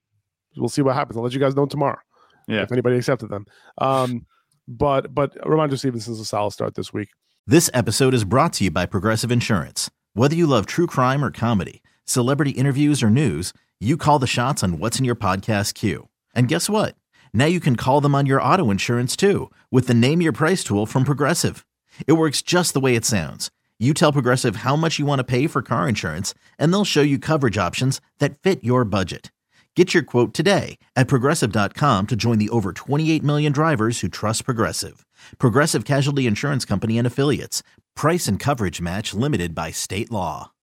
We'll 0.56 0.70
see 0.70 0.82
what 0.82 0.96
happens. 0.96 1.18
I'll 1.18 1.24
let 1.24 1.34
you 1.34 1.40
guys 1.40 1.56
know 1.56 1.66
tomorrow. 1.66 2.00
Yeah. 2.48 2.64
If 2.64 2.72
anybody 2.72 2.98
accepted 2.98 3.30
them. 3.30 3.46
Um, 3.78 4.26
but 4.68 5.14
but 5.14 5.36
Rhamondre 5.46 5.78
Stevenson's 5.78 6.20
a 6.20 6.26
solid 6.26 6.52
start 6.52 6.76
this 6.76 6.94
week. 6.94 7.10
This 7.46 7.70
episode 7.74 8.14
is 8.14 8.24
brought 8.24 8.54
to 8.54 8.66
you 8.66 8.72
by 8.72 8.86
Progressive 8.86 9.32
Insurance. 9.32 9.90
Whether 10.14 10.36
you 10.36 10.48
love 10.48 10.66
true 10.66 10.88
crime 10.88 11.24
or 11.24 11.32
comedy, 11.32 11.82
celebrity 12.04 12.52
interviews 12.52 13.02
or 13.04 13.10
news, 13.10 13.54
you 13.80 13.96
call 13.96 14.20
the 14.20 14.28
shots 14.28 14.64
on 14.64 14.80
what's 14.80 15.00
in 15.00 15.06
your 15.06 15.16
podcast 15.16 15.74
queue. 15.76 16.10
And 16.34 16.48
guess 16.48 16.70
what? 16.70 16.96
Now 17.34 17.46
you 17.46 17.60
can 17.60 17.76
call 17.76 18.02
them 18.02 18.16
on 18.16 18.26
your 18.26 18.42
auto 18.42 18.72
insurance 18.72 19.16
too 19.16 19.52
with 19.72 19.88
the 19.88 19.94
Name 19.94 20.22
Your 20.22 20.34
Price 20.34 20.64
tool 20.64 20.86
from 20.86 21.04
Progressive. 21.04 21.66
It 22.06 22.14
works 22.14 22.42
just 22.42 22.74
the 22.74 22.80
way 22.80 22.96
it 22.96 23.06
sounds. 23.06 23.52
You 23.80 23.94
tell 23.94 24.12
Progressive 24.12 24.58
how 24.58 24.76
much 24.76 24.98
you 24.98 25.06
want 25.06 25.20
to 25.20 25.24
pay 25.24 25.46
for 25.46 25.62
car 25.62 25.88
insurance, 25.88 26.34
and 26.58 26.74
they'll 26.74 26.84
show 26.84 27.04
you 27.04 27.20
coverage 27.20 27.60
options 27.60 28.02
that 28.18 28.40
fit 28.40 28.64
your 28.64 28.84
budget. 28.84 29.32
Get 29.76 29.94
your 29.94 30.02
quote 30.02 30.34
today 30.34 30.80
at 30.96 31.08
progressive.com 31.08 32.08
to 32.08 32.16
join 32.16 32.40
the 32.40 32.50
over 32.50 32.74
28 32.74 33.22
million 33.22 33.52
drivers 33.52 34.00
who 34.00 34.08
trust 34.08 34.46
Progressive. 34.46 35.06
Progressive 35.38 35.86
Casualty 35.86 36.26
Insurance 36.26 36.66
Company 36.66 36.98
and 36.98 37.06
Affiliates. 37.06 37.62
Price 37.96 38.28
and 38.28 38.40
coverage 38.40 38.82
match 38.82 39.14
limited 39.14 39.54
by 39.54 39.70
state 39.70 40.12
law. 40.12 40.54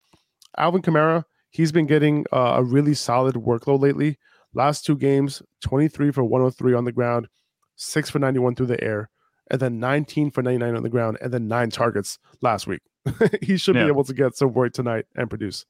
Alvin 0.58 0.82
Kamara, 0.82 1.22
he's 1.50 1.70
been 1.70 1.86
getting 1.86 2.26
uh, 2.32 2.54
a 2.56 2.64
really 2.64 2.94
solid 2.94 3.36
workload 3.36 3.80
lately. 3.80 4.18
Last 4.54 4.84
two 4.84 4.96
games, 4.96 5.40
23 5.62 6.10
for 6.10 6.24
103 6.24 6.74
on 6.74 6.84
the 6.84 6.90
ground, 6.90 7.28
6 7.76 8.10
for 8.10 8.18
91 8.18 8.56
through 8.56 8.66
the 8.66 8.82
air, 8.82 9.08
and 9.48 9.60
then 9.60 9.78
19 9.78 10.32
for 10.32 10.42
99 10.42 10.74
on 10.74 10.82
the 10.82 10.88
ground, 10.88 11.18
and 11.20 11.32
then 11.32 11.46
nine 11.46 11.70
targets 11.70 12.18
last 12.40 12.66
week. 12.66 12.80
he 13.42 13.56
should 13.56 13.74
Yeah. 13.76 13.84
be 13.84 13.88
able 13.88 14.04
to 14.04 14.14
get 14.14 14.36
some 14.36 14.52
work 14.52 14.72
tonight 14.72 15.06
and 15.16 15.28
produce. 15.28 15.64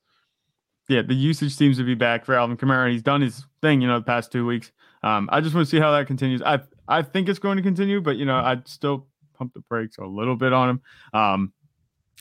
yeah, 0.89 1.03
the 1.03 1.15
usage 1.15 1.55
seems 1.57 1.79
to 1.79 1.85
be 1.85 1.95
back 1.95 2.25
for 2.25 2.35
Alvin 2.35 2.57
Kamara. 2.57 2.91
He's 2.91 3.03
done 3.03 3.21
his 3.23 3.47
thing, 3.63 3.81
you 3.81 3.89
know, 3.89 3.99
the 3.99 4.05
past 4.05 4.31
two 4.31 4.45
weeks. 4.47 4.71
Um, 5.03 5.29
I 5.33 5.41
just 5.41 5.55
want 5.55 5.67
to 5.67 5.71
see 5.71 5.81
how 5.81 5.93
that 5.93 6.07
continues. 6.07 6.43
I 6.43 6.61
I 6.89 7.03
think 7.03 7.29
it's 7.29 7.39
going 7.39 7.57
to 7.57 7.63
continue, 7.63 8.01
but 8.01 8.17
you 8.17 8.25
know, 8.27 8.37
I'd 8.37 8.67
still 8.69 9.07
pump 9.35 9.55
the 9.55 9.61
brakes 9.61 9.97
a 9.99 10.05
little 10.05 10.37
bit 10.37 10.53
on 10.53 10.69
him. 10.71 10.83
Um, 11.13 11.53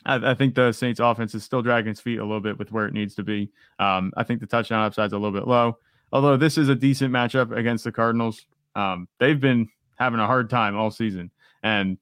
I, 0.06 0.32
I 0.32 0.34
think 0.34 0.56
the 0.56 0.72
Saints 0.72 1.00
offense 1.00 1.36
is 1.36 1.44
still 1.44 1.62
dragging 1.62 1.92
its 1.92 2.02
feet 2.02 2.20
a 2.20 2.24
little 2.24 2.42
bit 2.42 2.58
with 2.58 2.72
where 2.72 2.86
it 2.88 2.94
needs 2.94 3.16
to 3.16 3.24
be. 3.24 3.52
Um, 3.80 4.12
I 4.18 4.24
think 4.24 4.40
the 4.42 4.48
touchdown 4.48 4.84
upside's 4.84 5.14
a 5.14 5.18
little 5.18 5.38
bit 5.38 5.48
low. 5.48 5.78
Although 6.12 6.38
this 6.38 6.58
is 6.58 6.70
a 6.70 6.76
decent 6.76 7.14
matchup 7.14 7.56
against 7.56 7.84
the 7.84 7.92
Cardinals. 7.92 8.46
Um, 8.76 9.08
they've 9.20 9.40
been 9.40 9.68
having 9.98 10.20
a 10.20 10.26
hard 10.28 10.50
time 10.50 10.76
all 10.76 10.92
season, 10.92 11.32
and 11.62 11.98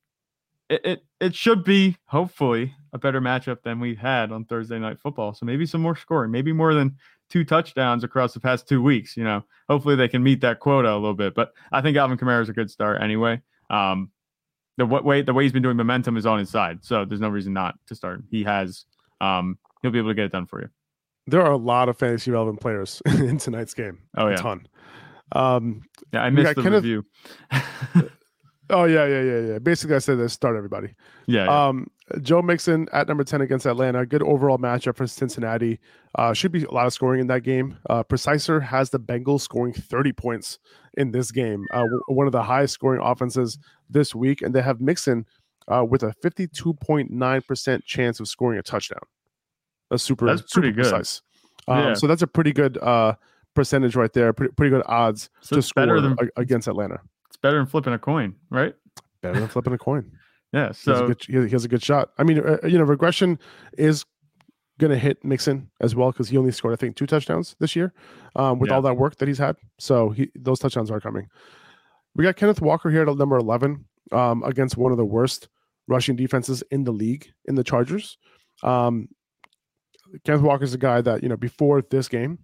it, 0.70 0.86
it 0.86 1.04
it 1.20 1.36
should 1.36 1.64
be 1.64 1.98
hopefully 2.06 2.74
a 2.94 2.98
better 2.98 3.22
matchup 3.22 3.62
than 3.64 3.80
we've 3.80 3.98
had 3.98 4.32
on 4.32 4.46
Thursday 4.46 4.80
night 4.80 5.00
football. 5.00 5.34
So 5.34 5.46
maybe 5.46 5.66
some 5.66 5.82
more 5.82 5.96
scoring, 5.96 6.32
maybe 6.32 6.52
more 6.52 6.74
than 6.74 6.98
two 7.30 7.46
touchdowns 7.46 8.04
across 8.04 8.34
the 8.34 8.40
past 8.40 8.68
two 8.68 8.82
weeks. 8.82 9.16
You 9.16 9.24
know, 9.24 9.44
hopefully 9.70 9.96
they 9.96 10.08
can 10.08 10.22
meet 10.24 10.42
that 10.42 10.60
quota 10.60 10.92
a 10.92 10.96
little 10.96 11.14
bit. 11.14 11.34
But 11.34 11.54
I 11.72 11.82
think 11.82 11.98
Alvin 11.98 12.18
Kamara 12.18 12.42
is 12.42 12.50
a 12.50 12.54
good 12.54 12.70
start 12.70 13.02
anyway. 13.02 13.42
Um, 13.70 14.12
the 14.78 14.86
what 14.86 15.04
way 15.04 15.22
the 15.22 15.34
way 15.34 15.44
he's 15.44 15.54
been 15.54 15.64
doing 15.64 15.78
momentum 15.78 16.18
is 16.18 16.26
on 16.26 16.40
his 16.40 16.50
side, 16.50 16.84
so 16.84 17.06
there's 17.06 17.22
no 17.22 17.30
reason 17.30 17.54
not 17.54 17.76
to 17.88 17.96
start. 17.96 18.24
He 18.30 18.44
has, 18.44 18.86
um, 19.20 19.58
he'll 19.82 19.92
be 19.92 20.00
able 20.00 20.10
to 20.10 20.16
get 20.16 20.26
it 20.26 20.32
done 20.32 20.46
for 20.46 20.62
you. 20.62 20.70
There 21.28 21.42
are 21.42 21.52
a 21.52 21.58
lot 21.58 21.88
of 21.90 21.98
fantasy 21.98 22.32
relevant 22.32 22.60
players 22.60 23.02
in 23.06 23.38
tonight's 23.38 23.74
game. 23.74 24.00
Oh 24.18 24.28
a 24.28 24.32
yeah, 24.32 24.38
ton. 24.38 24.68
Um, 25.34 25.82
yeah. 26.14 26.24
I 26.24 26.30
missed 26.30 26.56
the 26.56 26.64
Kenneth- 26.64 26.84
review. 26.84 27.06
oh 28.70 28.86
yeah, 28.86 29.06
yeah, 29.06 29.22
yeah, 29.22 29.40
yeah. 29.40 29.60
Basically, 29.60 29.96
I 29.96 30.00
said 30.00 30.18
this. 30.18 30.34
Start 30.34 30.56
everybody. 30.56 30.96
yeah, 31.28 31.46
yeah. 31.46 31.68
Um, 31.68 31.88
Joe 32.22 32.42
Mixon 32.42 32.88
at 32.94 33.08
number 33.08 33.24
10 33.24 33.42
against 33.42 33.66
Atlanta. 33.66 34.06
Good 34.06 34.24
overall 34.24 34.58
matchup 34.58 34.96
for 34.96 35.06
Cincinnati. 35.08 35.80
Uh, 36.16 36.34
should 36.34 36.52
be 36.52 36.64
a 36.64 36.72
lot 36.72 36.86
of 36.88 36.94
scoring 36.94 37.22
in 37.22 37.28
that 37.28 37.42
game. 37.42 37.78
Uh, 37.90 38.04
Preciser 38.04 38.60
has 38.62 38.90
the 38.90 39.00
Bengals 39.00 39.42
scoring 39.42 39.74
30 39.74 40.12
points 40.14 40.60
in 40.98 41.12
this 41.12 41.32
game. 41.32 41.66
Uh, 41.74 41.80
w- 41.82 42.02
one 42.08 42.26
of 42.28 42.32
the 42.34 42.44
highest 42.44 42.74
scoring 42.74 43.02
offenses 43.04 43.58
this 43.90 44.14
week. 44.16 44.42
And 44.42 44.54
they 44.54 44.62
have 44.62 44.82
Mixon 44.82 45.26
uh, 45.68 45.86
with 45.88 46.04
a 46.04 46.14
52.9% 46.24 47.84
chance 47.86 48.20
of 48.20 48.28
scoring 48.28 48.60
a 48.60 48.64
touchdown. 48.64 49.00
That's 49.90 50.04
super, 50.04 50.26
That's 50.26 50.52
super 50.52 50.72
good. 50.72 50.76
precise. 50.90 51.22
Um, 51.68 51.80
Yeah. 51.80 51.94
So 51.94 52.08
that's 52.08 52.22
a 52.22 52.28
pretty 52.28 52.54
good 52.54 52.78
uh, 52.80 53.16
percentage 53.54 53.96
right 53.96 54.12
there. 54.14 54.34
Pretty, 54.34 54.54
pretty 54.54 54.70
good 54.72 54.84
odds 54.86 55.30
So 55.42 55.56
to 55.58 55.62
score 55.62 56.00
than 56.02 56.16
against 56.38 56.68
Atlanta. 56.68 57.00
it's 57.28 57.38
better 57.38 57.58
than 57.58 57.68
flipping 57.68 57.94
a 57.94 58.00
coin, 58.00 58.36
right? 58.50 58.74
Better 59.22 59.40
than 59.40 59.50
flipping 59.50 59.74
a 59.74 59.78
coin. 59.78 60.12
Yeah. 60.54 60.64
He 60.64 60.68
has, 60.68 60.78
a 60.78 60.82
So 60.82 61.08
good, 61.08 61.24
he 61.26 61.34
has- 61.34 61.46
he 61.46 61.52
has 61.52 61.66
a 61.66 61.68
good 61.68 61.84
shot. 61.84 62.10
I 62.18 62.24
mean, 62.24 62.40
uh, 62.40 62.58
you 62.66 62.78
know, 62.78 62.84
regression 62.84 63.40
is 63.78 64.06
going 64.80 64.92
to 64.92 64.98
hit 64.98 65.24
Mixon 65.24 65.70
as 65.80 65.96
well 65.96 66.12
because 66.12 66.30
he 66.30 66.38
only 66.38 66.52
scored, 66.52 66.74
I 66.74 66.78
think, 66.78 66.96
two 66.96 67.06
touchdowns 67.06 67.56
this 67.60 67.76
year 67.76 67.94
um, 68.36 68.60
with 68.60 68.70
Yeah. 68.70 68.76
all 68.76 68.82
that 68.82 68.96
work 68.98 69.18
that 69.18 69.28
he's 69.28 69.38
had. 69.38 69.56
So 69.80 70.10
he, 70.10 70.32
those 70.36 70.60
touchdowns 70.60 70.90
are 70.92 71.00
coming. 71.00 71.28
We 72.16 72.24
got 72.24 72.36
Kenneth 72.36 72.62
Walker 72.62 72.90
here 72.90 73.08
at 73.08 73.16
number 73.18 73.38
11 73.38 73.86
um, 74.12 74.44
against 74.44 74.78
one 74.78 74.92
of 74.92 74.98
the 74.98 75.06
worst 75.06 75.48
rushing 75.88 76.16
defenses 76.16 76.64
in 76.72 76.84
the 76.84 76.92
league 76.92 77.28
in 77.46 77.56
the 77.56 77.64
Chargers. 77.64 78.18
Um, 78.64 79.08
Kenneth 80.26 80.42
Walker 80.42 80.64
is 80.64 80.74
a 80.74 80.78
guy 80.78 81.00
that, 81.02 81.24
you 81.24 81.30
know, 81.30 81.38
before 81.38 81.82
this 81.90 82.08
game, 82.08 82.40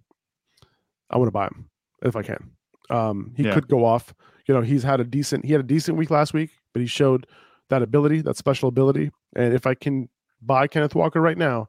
I 1.10 1.18
want 1.18 1.28
to 1.28 1.32
buy 1.32 1.46
him 1.46 1.68
if 2.02 2.16
I 2.16 2.22
can. 2.22 2.52
Um, 2.90 3.32
he 3.36 3.42
Yeah. 3.44 3.54
could 3.54 3.68
go 3.68 3.84
off. 3.84 4.14
You 4.46 4.54
know, 4.54 4.62
he's 4.62 4.82
had 4.82 5.00
a 5.00 5.04
decent, 5.04 5.44
he 5.44 5.52
had 5.52 5.60
a 5.60 5.64
decent 5.66 5.98
week 5.98 6.10
last 6.10 6.32
week, 6.32 6.50
but 6.72 6.80
he 6.80 6.86
showed 6.86 7.26
that 7.70 7.82
ability, 7.82 8.22
that 8.22 8.36
special 8.36 8.68
ability. 8.68 9.10
And 9.36 9.54
if 9.54 9.66
I 9.66 9.74
can 9.74 10.08
buy 10.42 10.66
Kenneth 10.66 10.94
Walker 10.94 11.20
right 11.20 11.38
now, 11.38 11.68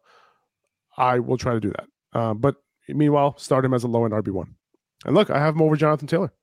I 0.97 1.19
will 1.19 1.37
try 1.37 1.53
to 1.53 1.59
do 1.59 1.71
that. 1.71 1.87
Uh, 2.13 2.33
but 2.33 2.55
meanwhile, 2.87 3.37
start 3.37 3.65
him 3.65 3.73
as 3.73 3.83
a 3.83 3.87
low 3.87 4.05
end 4.05 4.13
RB 4.13 4.29
one. 4.29 4.55
And 5.05 5.15
look, 5.15 5.29
I 5.29 5.39
have 5.39 5.55
him 5.55 5.61
over 5.61 5.75
Jonathan 5.75 6.07
Taylor. 6.07 6.33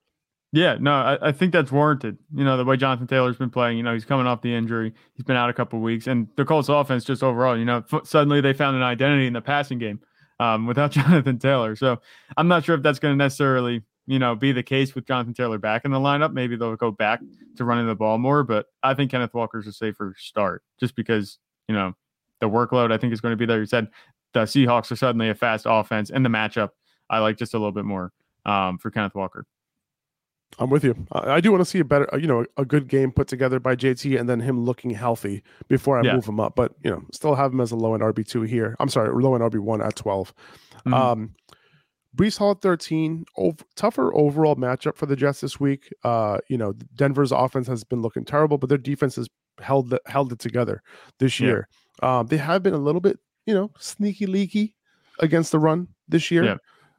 Yeah, 0.52 0.76
no, 0.80 0.92
I, 0.92 1.28
I 1.28 1.32
think 1.32 1.52
that's 1.52 1.72
warranted. 1.72 2.16
You 2.34 2.44
know, 2.44 2.56
the 2.56 2.64
way 2.64 2.76
Jonathan 2.76 3.06
Taylor's 3.06 3.36
been 3.36 3.50
playing, 3.50 3.76
you 3.76 3.82
know, 3.82 3.92
he's 3.92 4.04
coming 4.04 4.26
off 4.26 4.42
the 4.42 4.54
injury. 4.54 4.94
He's 5.14 5.24
been 5.24 5.36
out 5.36 5.50
a 5.50 5.52
couple 5.52 5.80
weeks. 5.80 6.06
And 6.06 6.28
the 6.36 6.44
Colts 6.44 6.68
offense, 6.68 7.04
just 7.04 7.22
overall, 7.22 7.58
you 7.58 7.64
know, 7.64 7.84
f- 7.92 8.06
suddenly 8.06 8.40
they 8.40 8.52
found 8.52 8.76
an 8.76 8.82
identity 8.82 9.26
in 9.26 9.32
the 9.32 9.42
passing 9.42 9.78
game 9.78 10.00
um, 10.40 10.66
without 10.66 10.90
Jonathan 10.92 11.38
Taylor. 11.38 11.76
So 11.76 12.00
I'm 12.36 12.48
not 12.48 12.64
sure 12.64 12.74
if 12.74 12.82
that's 12.82 12.98
going 12.98 13.12
to 13.12 13.18
necessarily, 13.18 13.82
you 14.06 14.18
know, 14.18 14.34
be 14.34 14.52
the 14.52 14.62
case 14.62 14.94
with 14.94 15.06
Jonathan 15.06 15.34
Taylor 15.34 15.58
back 15.58 15.84
in 15.84 15.90
the 15.90 15.98
lineup. 15.98 16.32
Maybe 16.32 16.56
they'll 16.56 16.76
go 16.76 16.90
back 16.90 17.20
to 17.56 17.64
running 17.64 17.86
the 17.86 17.94
ball 17.94 18.18
more. 18.18 18.42
But 18.44 18.66
I 18.82 18.94
think 18.94 19.10
Kenneth 19.10 19.34
Walker's 19.34 19.66
a 19.66 19.72
safer 19.72 20.14
start 20.18 20.62
just 20.78 20.94
because, 20.94 21.38
you 21.68 21.74
know, 21.74 21.94
the 22.40 22.48
workload 22.48 22.92
I 22.92 22.98
think 22.98 23.12
is 23.12 23.20
going 23.20 23.32
to 23.32 23.36
be 23.36 23.46
there. 23.46 23.58
You 23.60 23.66
said 23.66 23.88
the 24.32 24.40
Seahawks 24.42 24.90
are 24.92 24.96
suddenly 24.96 25.28
a 25.30 25.34
fast 25.34 25.66
offense 25.68 26.10
and 26.10 26.24
the 26.24 26.28
matchup 26.30 26.70
I 27.08 27.18
like 27.20 27.36
just 27.36 27.54
a 27.54 27.58
little 27.58 27.72
bit 27.72 27.84
more 27.84 28.12
um, 28.44 28.78
for 28.78 28.90
Kenneth 28.90 29.14
Walker. 29.14 29.46
I'm 30.58 30.70
with 30.70 30.84
you. 30.84 31.06
I, 31.12 31.40
do 31.40 31.50
want 31.50 31.60
to 31.62 31.68
see 31.68 31.80
a 31.80 31.84
better, 31.84 32.12
uh, 32.14 32.16
you 32.16 32.26
know, 32.26 32.46
a 32.56 32.64
good 32.64 32.88
game 32.88 33.12
put 33.12 33.28
together 33.28 33.60
by 33.60 33.76
JT 33.76 34.18
and 34.18 34.28
then 34.28 34.40
him 34.40 34.64
looking 34.64 34.90
healthy 34.90 35.42
before 35.68 35.98
I 35.98 36.02
Yeah. 36.02 36.14
move 36.14 36.26
him 36.26 36.40
up. 36.40 36.54
But, 36.56 36.72
you 36.82 36.90
know, 36.90 37.02
still 37.12 37.34
have 37.34 37.52
him 37.52 37.60
as 37.60 37.72
a 37.72 37.76
low 37.76 37.94
end 37.94 38.02
RB2 38.02 38.46
here. 38.48 38.74
I'm 38.80 38.88
sorry, 38.88 39.10
low 39.22 39.34
end 39.34 39.42
RB1 39.42 39.84
at 39.84 39.96
12. 39.96 40.32
Mhm. 40.86 40.94
Um, 40.94 41.34
Breece 42.16 42.38
Hall 42.38 42.52
at 42.52 42.62
13. 42.62 43.24
Ov- 43.36 43.64
tougher 43.74 44.14
overall 44.14 44.56
matchup 44.56 44.96
for 44.96 45.06
the 45.06 45.16
Jets 45.16 45.40
this 45.40 45.60
week. 45.60 45.92
Uh, 46.02 46.38
you 46.48 46.56
know, 46.56 46.72
Denver's 46.94 47.30
offense 47.32 47.66
has 47.68 47.84
been 47.84 48.00
looking 48.02 48.24
terrible, 48.24 48.58
but 48.58 48.68
their 48.68 48.78
defense 48.78 49.16
has 49.16 49.28
held 49.60 49.90
the, 49.90 50.00
held 50.06 50.32
it 50.32 50.38
together 50.38 50.82
this 51.18 51.38
Yeah. 51.40 51.46
year. 51.46 51.68
Um, 52.02 52.26
they 52.26 52.36
have 52.38 52.62
been 52.62 52.74
a 52.74 52.78
little 52.78 53.00
bit, 53.00 53.18
you 53.46 53.54
know, 53.54 53.70
sneaky 53.78 54.26
leaky 54.26 54.74
against 55.20 55.52
the 55.52 55.58
run 55.58 55.88
this 56.08 56.30
year. 56.30 56.44
Yeah. 56.44 56.56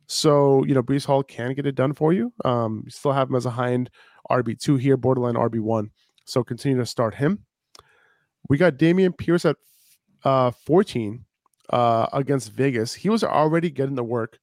So, 0.08 0.64
you 0.66 0.74
know, 0.74 0.82
Breece 0.84 1.06
Hall 1.06 1.22
can 1.24 1.54
get 1.54 1.66
it 1.66 1.76
done 1.76 1.94
for 1.94 2.14
you. 2.14 2.32
Um, 2.46 2.84
you 2.86 2.92
still 2.92 3.12
have 3.12 3.30
him 3.30 3.36
as 3.36 3.46
a 3.46 3.52
high 3.52 3.74
end 3.74 3.90
RB2 4.30 4.80
here, 4.80 4.98
borderline 4.98 5.36
RB1. 5.36 5.90
So 6.26 6.44
continue 6.44 6.78
to 6.78 6.86
start 6.86 7.16
him. 7.16 7.46
We 8.50 8.58
got 8.58 8.78
Dameon 8.78 9.18
Pierce 9.18 9.46
at 9.46 9.58
uh, 10.24 10.52
14 10.52 11.26
uh, 11.70 12.08
against 12.14 12.54
Vegas. 12.54 12.94
He 12.94 13.10
was 13.10 13.24
already 13.24 13.70
getting 13.70 13.96
the 13.96 14.04
work, 14.04 14.40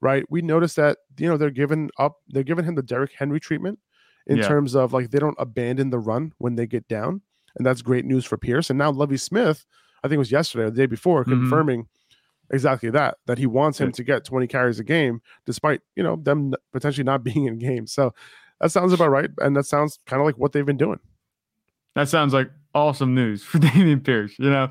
right? 0.00 0.24
We 0.30 0.42
noticed 0.42 0.76
that, 0.76 0.98
you 1.18 1.28
know, 1.28 1.36
they're 1.36 1.50
giving 1.50 1.90
up, 1.98 2.16
they're 2.28 2.42
giving 2.42 2.64
him 2.64 2.74
the 2.74 2.82
Derrick 2.82 3.12
Henry 3.18 3.40
treatment 3.40 3.78
in 4.26 4.38
Yeah. 4.38 4.48
terms 4.48 4.74
of 4.74 4.92
like 4.92 5.10
they 5.10 5.18
don't 5.18 5.36
abandon 5.38 5.90
the 5.90 5.98
run 5.98 6.32
when 6.38 6.56
they 6.56 6.66
get 6.66 6.86
down. 6.88 7.22
And 7.56 7.64
that's 7.64 7.80
great 7.82 8.04
news 8.04 8.24
for 8.24 8.36
Pierce. 8.36 8.68
And 8.70 8.78
now 8.78 8.90
Lovie 8.90 9.16
Smith, 9.16 9.64
I 10.04 10.08
think 10.08 10.16
it 10.16 10.18
was 10.18 10.30
yesterday 10.32 10.64
or 10.64 10.70
the 10.70 10.76
day 10.76 10.86
before, 10.86 11.24
Mhm. 11.24 11.28
confirming 11.30 11.88
exactly 12.50 12.90
that, 12.90 13.16
that 13.26 13.38
he 13.38 13.46
wants 13.46 13.80
him 13.80 13.88
Good. 13.88 13.94
to 13.94 14.04
get 14.04 14.24
20 14.24 14.46
carries 14.46 14.78
a 14.78 14.84
game, 14.84 15.20
despite, 15.46 15.80
you 15.96 16.02
know, 16.02 16.16
them 16.16 16.54
potentially 16.72 17.04
not 17.04 17.24
being 17.24 17.46
in 17.46 17.58
games. 17.58 17.92
So 17.92 18.12
that 18.60 18.70
sounds 18.70 18.92
about 18.92 19.10
right. 19.10 19.30
And 19.38 19.56
that 19.56 19.64
sounds 19.64 19.98
kind 20.06 20.20
of 20.20 20.26
like 20.26 20.36
what 20.38 20.52
they've 20.52 20.66
been 20.66 20.76
doing. 20.76 21.00
That 21.94 22.08
sounds 22.08 22.34
like 22.34 22.50
awesome 22.74 23.14
news 23.14 23.42
for 23.44 23.58
Dameon 23.58 24.04
Pierce. 24.04 24.38
You 24.38 24.50
know, 24.50 24.70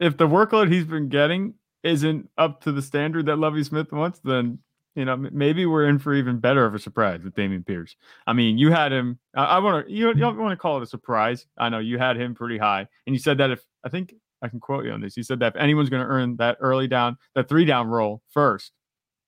if 0.00 0.16
the 0.16 0.26
workload 0.26 0.72
he's 0.72 0.86
been 0.86 1.08
getting 1.08 1.54
isn't 1.82 2.28
up 2.38 2.62
to 2.62 2.72
the 2.72 2.82
standard 2.82 3.26
that 3.26 3.36
Lovie 3.36 3.64
Smith 3.64 3.92
wants, 3.92 4.20
then 4.24 4.58
you 4.94 5.04
know 5.04 5.16
maybe 5.16 5.64
we're 5.66 5.86
in 5.86 5.98
for 5.98 6.14
even 6.14 6.38
better 6.38 6.64
of 6.66 6.74
a 6.74 6.78
surprise 6.78 7.20
with 7.22 7.34
Dameon 7.34 7.66
Pierce. 7.66 7.96
I 8.26 8.32
mean, 8.32 8.58
you 8.58 8.70
had 8.70 8.92
him. 8.92 9.18
I, 9.34 9.44
I 9.44 9.58
want 9.58 9.86
to. 9.86 9.92
You, 9.92 10.08
you 10.08 10.14
don't 10.14 10.38
want 10.38 10.52
to 10.52 10.56
call 10.56 10.78
it 10.78 10.82
a 10.82 10.86
surprise. 10.86 11.46
I 11.58 11.68
know 11.68 11.78
you 11.78 11.98
had 11.98 12.16
him 12.16 12.34
pretty 12.34 12.58
high, 12.58 12.86
and 13.06 13.14
you 13.14 13.18
said 13.20 13.38
that 13.38 13.50
if 13.50 13.62
I 13.84 13.88
think 13.88 14.14
I 14.42 14.48
can 14.48 14.60
quote 14.60 14.84
you 14.84 14.92
on 14.92 15.00
this, 15.00 15.16
you 15.16 15.22
said 15.22 15.40
that 15.40 15.54
if 15.56 15.60
anyone's 15.60 15.88
going 15.88 16.02
to 16.02 16.08
earn 16.08 16.36
that 16.36 16.58
early 16.60 16.88
down, 16.88 17.16
that 17.34 17.48
three 17.48 17.64
down 17.64 17.88
role 17.88 18.22
first, 18.30 18.72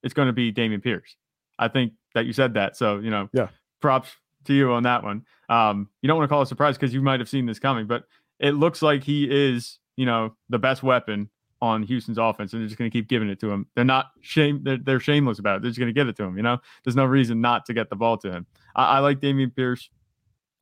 it's 0.03 0.15
going 0.15 0.27
to 0.27 0.33
be 0.33 0.53
Dameon 0.53 0.83
Pierce. 0.83 1.17
I 1.59 1.69
think 1.69 1.93
that 2.15 2.27
you 2.27 2.33
said 2.33 2.55
that. 2.55 2.77
So 2.77 2.99
you 2.99 3.11
know, 3.11 3.29
Yeah. 3.33 3.49
props 3.81 4.11
to 4.45 4.53
you 4.55 4.73
on 4.73 4.83
that 4.83 5.03
one. 5.03 5.23
Um, 5.49 5.89
you 6.03 6.09
don't 6.09 6.17
want 6.19 6.29
to 6.29 6.33
call 6.33 6.41
it 6.41 6.45
a 6.45 6.47
surprise 6.47 6.77
because 6.77 6.93
you 6.93 7.01
might 7.01 7.21
have 7.21 7.29
seen 7.29 7.47
this 7.47 7.59
coming, 7.59 7.87
but 7.87 8.05
it 8.41 8.53
looks 8.53 8.83
like 8.83 9.03
he 9.05 9.27
is, 9.31 9.79
you 9.97 10.05
know, 10.05 10.37
the 10.51 10.59
best 10.59 10.83
weapon 10.83 11.31
on 11.63 11.83
Houston's 11.83 12.19
offense, 12.19 12.53
and 12.53 12.61
they're 12.61 12.69
just 12.69 12.79
going 12.79 12.91
to 12.91 12.97
keep 12.97 13.09
giving 13.09 13.29
it 13.29 13.41
to 13.41 13.51
him. 13.51 13.67
They're 13.75 13.85
not 13.85 14.11
shame. 14.21 14.61
They're, 14.63 14.77
they're 14.77 15.01
shameless 15.01 15.39
about 15.39 15.57
it. 15.57 15.63
They're 15.63 15.71
just 15.71 15.79
going 15.79 15.89
to 15.89 15.99
give 15.99 16.09
it 16.09 16.17
to 16.17 16.25
him. 16.25 16.37
You 16.37 16.43
know, 16.43 16.59
there's 16.85 16.97
no 16.97 17.05
reason 17.05 17.41
not 17.41 17.65
to 17.67 17.75
get 17.75 17.91
the 17.91 17.97
ball 17.97 18.19
to 18.19 18.31
him. 18.31 18.47
I, 18.77 18.85
I 18.85 18.99
like 18.99 19.21
Dameon 19.21 19.55
Pierce. 19.55 19.89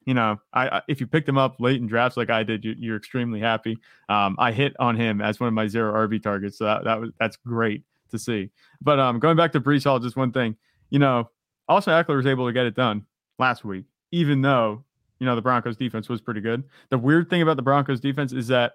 You 0.04 0.14
know, 0.14 0.40
I, 0.52 0.68
I 0.68 0.82
if 0.88 1.00
you 1.00 1.06
picked 1.06 1.28
him 1.28 1.38
up 1.38 1.56
late 1.60 1.80
in 1.80 1.86
drafts 1.86 2.16
like 2.16 2.30
I 2.30 2.42
did, 2.42 2.64
you, 2.64 2.74
you're 2.76 2.96
extremely 2.96 3.40
happy. 3.40 3.78
Um, 4.08 4.36
I 4.38 4.52
hit 4.52 4.74
on 4.78 4.96
him 4.96 5.20
as 5.20 5.40
one 5.40 5.48
of 5.48 5.54
my 5.54 5.66
zero 5.66 5.92
RB 6.08 6.22
targets, 6.22 6.58
so 6.58 6.64
that, 6.64 6.84
that 6.84 7.00
was 7.00 7.10
that's 7.18 7.36
great 7.36 7.84
to 8.10 8.18
see. 8.18 8.50
But 8.80 8.98
um, 8.98 9.18
going 9.18 9.36
back 9.36 9.52
to 9.52 9.60
Breece 9.60 9.84
Hall, 9.84 9.98
just 9.98 10.16
one 10.16 10.32
thing, 10.32 10.56
you 10.90 10.98
know, 10.98 11.30
Austin 11.68 11.94
Ekeler 11.94 12.16
was 12.16 12.26
able 12.26 12.46
to 12.46 12.52
get 12.52 12.66
it 12.66 12.74
done 12.74 13.06
last 13.38 13.64
week, 13.64 13.84
even 14.10 14.42
though 14.42 14.84
you 15.20 15.26
know 15.26 15.36
the 15.36 15.42
Broncos 15.42 15.76
defense 15.76 16.08
was 16.08 16.20
pretty 16.20 16.40
good. 16.40 16.64
The 16.90 16.98
weird 16.98 17.30
thing 17.30 17.42
about 17.42 17.56
the 17.56 17.62
Broncos 17.62 18.00
defense 18.00 18.32
is 18.32 18.48
that 18.48 18.74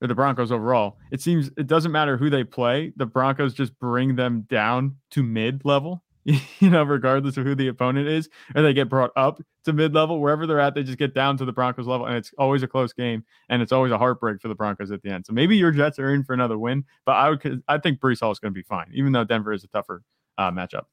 or 0.00 0.08
the 0.08 0.14
Broncos 0.14 0.52
overall, 0.52 0.98
it 1.10 1.20
seems 1.20 1.50
it 1.56 1.66
doesn't 1.66 1.92
matter 1.92 2.16
who 2.16 2.30
they 2.30 2.44
play, 2.44 2.92
the 2.96 3.06
Broncos 3.06 3.54
just 3.54 3.78
bring 3.78 4.16
them 4.16 4.42
down 4.48 4.96
to 5.10 5.22
mid 5.22 5.64
level. 5.64 6.02
you 6.24 6.68
know, 6.68 6.82
regardless 6.82 7.38
of 7.38 7.46
who 7.46 7.54
the 7.54 7.68
opponent 7.68 8.06
is, 8.06 8.28
or 8.54 8.60
they 8.60 8.74
get 8.74 8.90
brought 8.90 9.12
up 9.16 9.40
to 9.64 9.72
mid 9.72 9.94
level, 9.94 10.20
wherever 10.20 10.46
they're 10.46 10.60
at, 10.60 10.74
they 10.74 10.82
just 10.82 10.98
get 10.98 11.14
down 11.14 11.38
to 11.38 11.44
the 11.46 11.52
Broncos 11.52 11.86
level, 11.86 12.04
and 12.04 12.16
it's 12.16 12.32
always 12.36 12.62
a 12.62 12.68
close 12.68 12.92
game, 12.92 13.24
and 13.48 13.62
it's 13.62 13.72
always 13.72 13.92
a 13.92 13.98
heartbreak 13.98 14.42
for 14.42 14.48
the 14.48 14.54
Broncos 14.54 14.90
at 14.90 15.00
the 15.00 15.10
end. 15.10 15.24
So 15.24 15.32
maybe 15.32 15.56
your 15.56 15.70
Jets 15.70 15.98
are 15.98 16.12
in 16.12 16.24
for 16.24 16.34
another 16.34 16.58
win, 16.58 16.84
but 17.06 17.12
I 17.12 17.30
would, 17.30 17.62
I 17.66 17.78
think 17.78 18.00
Breece 18.00 18.20
Hall 18.20 18.30
is 18.30 18.38
going 18.38 18.52
to 18.52 18.58
be 18.58 18.62
fine, 18.62 18.90
even 18.92 19.12
though 19.12 19.24
Denver 19.24 19.54
is 19.54 19.64
a 19.64 19.68
tougher 19.68 20.02
uh, 20.36 20.50
matchup. 20.50 20.84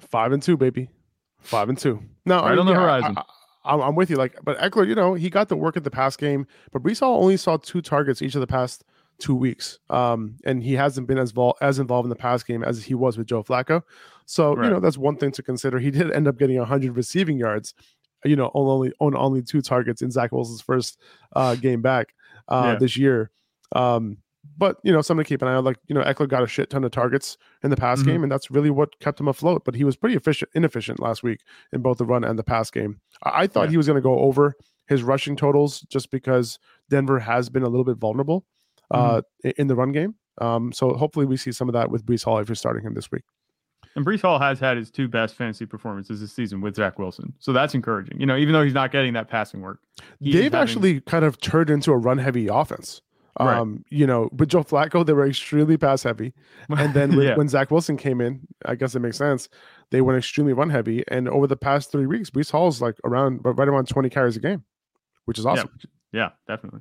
Five 0.00 0.32
and 0.32 0.42
two, 0.42 0.56
baby, 0.56 0.88
five 1.38 1.68
and 1.68 1.78
two. 1.78 2.02
No, 2.26 2.36
right 2.36 2.46
I 2.46 2.50
mean, 2.50 2.58
on 2.60 2.66
the 2.66 2.72
yeah, 2.72 2.80
horizon. 2.80 3.14
I, 3.16 3.20
I, 3.20 3.24
I'm 3.64 3.94
with 3.94 4.10
you. 4.10 4.16
Like, 4.16 4.38
but 4.42 4.58
Ekeler, 4.58 4.86
you 4.86 4.94
know, 4.94 5.14
he 5.14 5.28
got 5.28 5.48
the 5.48 5.56
work 5.56 5.76
at 5.76 5.84
the 5.84 5.90
pass 5.90 6.16
game, 6.16 6.46
but 6.72 6.82
Breece 6.82 7.00
Hall 7.00 7.22
only 7.22 7.36
saw 7.36 7.56
two 7.56 7.82
targets 7.82 8.22
each 8.22 8.34
of 8.34 8.40
the 8.40 8.46
past 8.46 8.84
two 9.18 9.34
weeks. 9.34 9.78
Um, 9.90 10.36
and 10.44 10.62
he 10.62 10.72
hasn't 10.74 11.06
been 11.06 11.18
as 11.18 11.30
vol- 11.30 11.56
as 11.60 11.78
involved 11.78 12.06
in 12.06 12.10
the 12.10 12.16
pass 12.16 12.42
game 12.42 12.64
as 12.64 12.82
he 12.82 12.94
was 12.94 13.18
with 13.18 13.26
Joe 13.26 13.44
Flacco. 13.44 13.82
So 14.26 14.54
right. 14.54 14.64
you 14.64 14.70
know 14.70 14.80
that's 14.80 14.98
one 14.98 15.16
thing 15.16 15.30
to 15.32 15.42
consider. 15.42 15.78
He 15.78 15.90
did 15.90 16.10
end 16.10 16.26
up 16.26 16.38
getting 16.38 16.58
100 16.58 16.96
receiving 16.96 17.38
yards, 17.38 17.74
you 18.24 18.36
know, 18.36 18.46
on 18.46 18.66
only 18.66 18.92
on 19.00 19.16
only 19.16 19.42
two 19.42 19.60
targets 19.60 20.02
in 20.02 20.10
Zach 20.10 20.32
Wilson's 20.32 20.62
first 20.62 20.98
uh, 21.36 21.54
game 21.54 21.82
back 21.82 22.14
uh, 22.48 22.72
yeah. 22.72 22.78
this 22.78 22.96
year. 22.96 23.30
Um, 23.72 24.18
but 24.56 24.78
you 24.82 24.92
know, 24.92 25.00
something 25.00 25.24
to 25.24 25.28
keep 25.28 25.42
an 25.42 25.48
eye 25.48 25.54
on. 25.54 25.64
Like 25.64 25.78
you 25.86 25.94
know, 25.94 26.02
Ekeler 26.02 26.28
got 26.28 26.42
a 26.42 26.46
shit 26.46 26.70
ton 26.70 26.84
of 26.84 26.90
targets 26.90 27.36
in 27.62 27.70
the 27.70 27.76
pass 27.76 28.00
mm-hmm. 28.00 28.10
game, 28.10 28.22
and 28.22 28.32
that's 28.32 28.50
really 28.50 28.70
what 28.70 28.98
kept 29.00 29.20
him 29.20 29.28
afloat. 29.28 29.64
But 29.64 29.74
he 29.74 29.84
was 29.84 29.96
pretty 29.96 30.16
efficient, 30.16 30.50
inefficient 30.54 31.00
last 31.00 31.22
week 31.22 31.40
in 31.72 31.82
both 31.82 31.98
the 31.98 32.04
run 32.04 32.24
and 32.24 32.38
the 32.38 32.44
pass 32.44 32.70
game. 32.70 33.00
I, 33.22 33.42
I 33.42 33.46
thought 33.46 33.64
yeah. 33.64 33.70
he 33.70 33.76
was 33.76 33.86
going 33.86 33.96
to 33.96 34.02
go 34.02 34.18
over 34.18 34.56
his 34.86 35.02
rushing 35.02 35.36
totals 35.36 35.80
just 35.82 36.10
because 36.10 36.58
Denver 36.88 37.20
has 37.20 37.48
been 37.48 37.62
a 37.62 37.68
little 37.68 37.84
bit 37.84 37.96
vulnerable 37.96 38.44
uh, 38.90 39.22
mm-hmm. 39.44 39.50
in 39.60 39.68
the 39.68 39.76
run 39.76 39.92
game. 39.92 40.16
Um, 40.40 40.72
so 40.72 40.94
hopefully 40.94 41.26
we 41.26 41.36
see 41.36 41.52
some 41.52 41.68
of 41.68 41.74
that 41.74 41.90
with 41.90 42.04
Breece 42.04 42.24
Hall 42.24 42.38
if 42.38 42.48
you're 42.48 42.56
starting 42.56 42.84
him 42.84 42.94
this 42.94 43.10
week. 43.10 43.22
And 43.96 44.06
Breece 44.06 44.22
Hall 44.22 44.38
has 44.38 44.60
had 44.60 44.76
his 44.76 44.90
two 44.90 45.08
best 45.08 45.34
fantasy 45.34 45.66
performances 45.66 46.20
this 46.20 46.32
season 46.32 46.60
with 46.60 46.76
Zach 46.76 46.98
Wilson. 46.98 47.34
So 47.38 47.52
that's 47.52 47.74
encouraging. 47.74 48.20
You 48.20 48.26
know, 48.26 48.36
even 48.36 48.52
though 48.52 48.62
he's 48.62 48.74
not 48.74 48.92
getting 48.92 49.12
that 49.14 49.28
passing 49.28 49.60
work. 49.60 49.80
They've 50.20 50.44
having... 50.44 50.54
actually 50.54 51.00
kind 51.02 51.24
of 51.24 51.40
turned 51.40 51.70
into 51.70 51.90
a 51.90 51.96
run 51.96 52.18
heavy 52.18 52.46
offense. 52.46 53.02
Right. 53.46 53.56
Um, 53.56 53.84
you 53.88 54.06
know, 54.06 54.28
but 54.32 54.48
Joe 54.48 54.62
Flacco, 54.62 55.04
they 55.04 55.12
were 55.12 55.26
extremely 55.26 55.76
pass 55.76 56.02
heavy. 56.02 56.34
And 56.68 56.94
then 56.94 57.12
yeah. 57.12 57.36
when 57.36 57.48
Zach 57.48 57.70
Wilson 57.70 57.96
came 57.96 58.20
in, 58.20 58.46
I 58.66 58.74
guess 58.74 58.94
it 58.94 59.00
makes 59.00 59.16
sense. 59.16 59.48
They 59.90 60.00
went 60.00 60.18
extremely 60.18 60.52
run 60.52 60.70
heavy. 60.70 61.04
And 61.08 61.28
over 61.28 61.46
the 61.46 61.56
past 61.56 61.90
three 61.90 62.06
weeks, 62.06 62.30
Breece 62.30 62.50
Hall's 62.50 62.80
like 62.80 62.96
around 63.04 63.40
right 63.44 63.68
around 63.68 63.88
20 63.88 64.10
carries 64.10 64.36
a 64.36 64.40
game, 64.40 64.64
which 65.24 65.38
is 65.38 65.46
awesome. 65.46 65.70
Yeah, 66.12 66.20
yeah 66.20 66.28
definitely. 66.54 66.80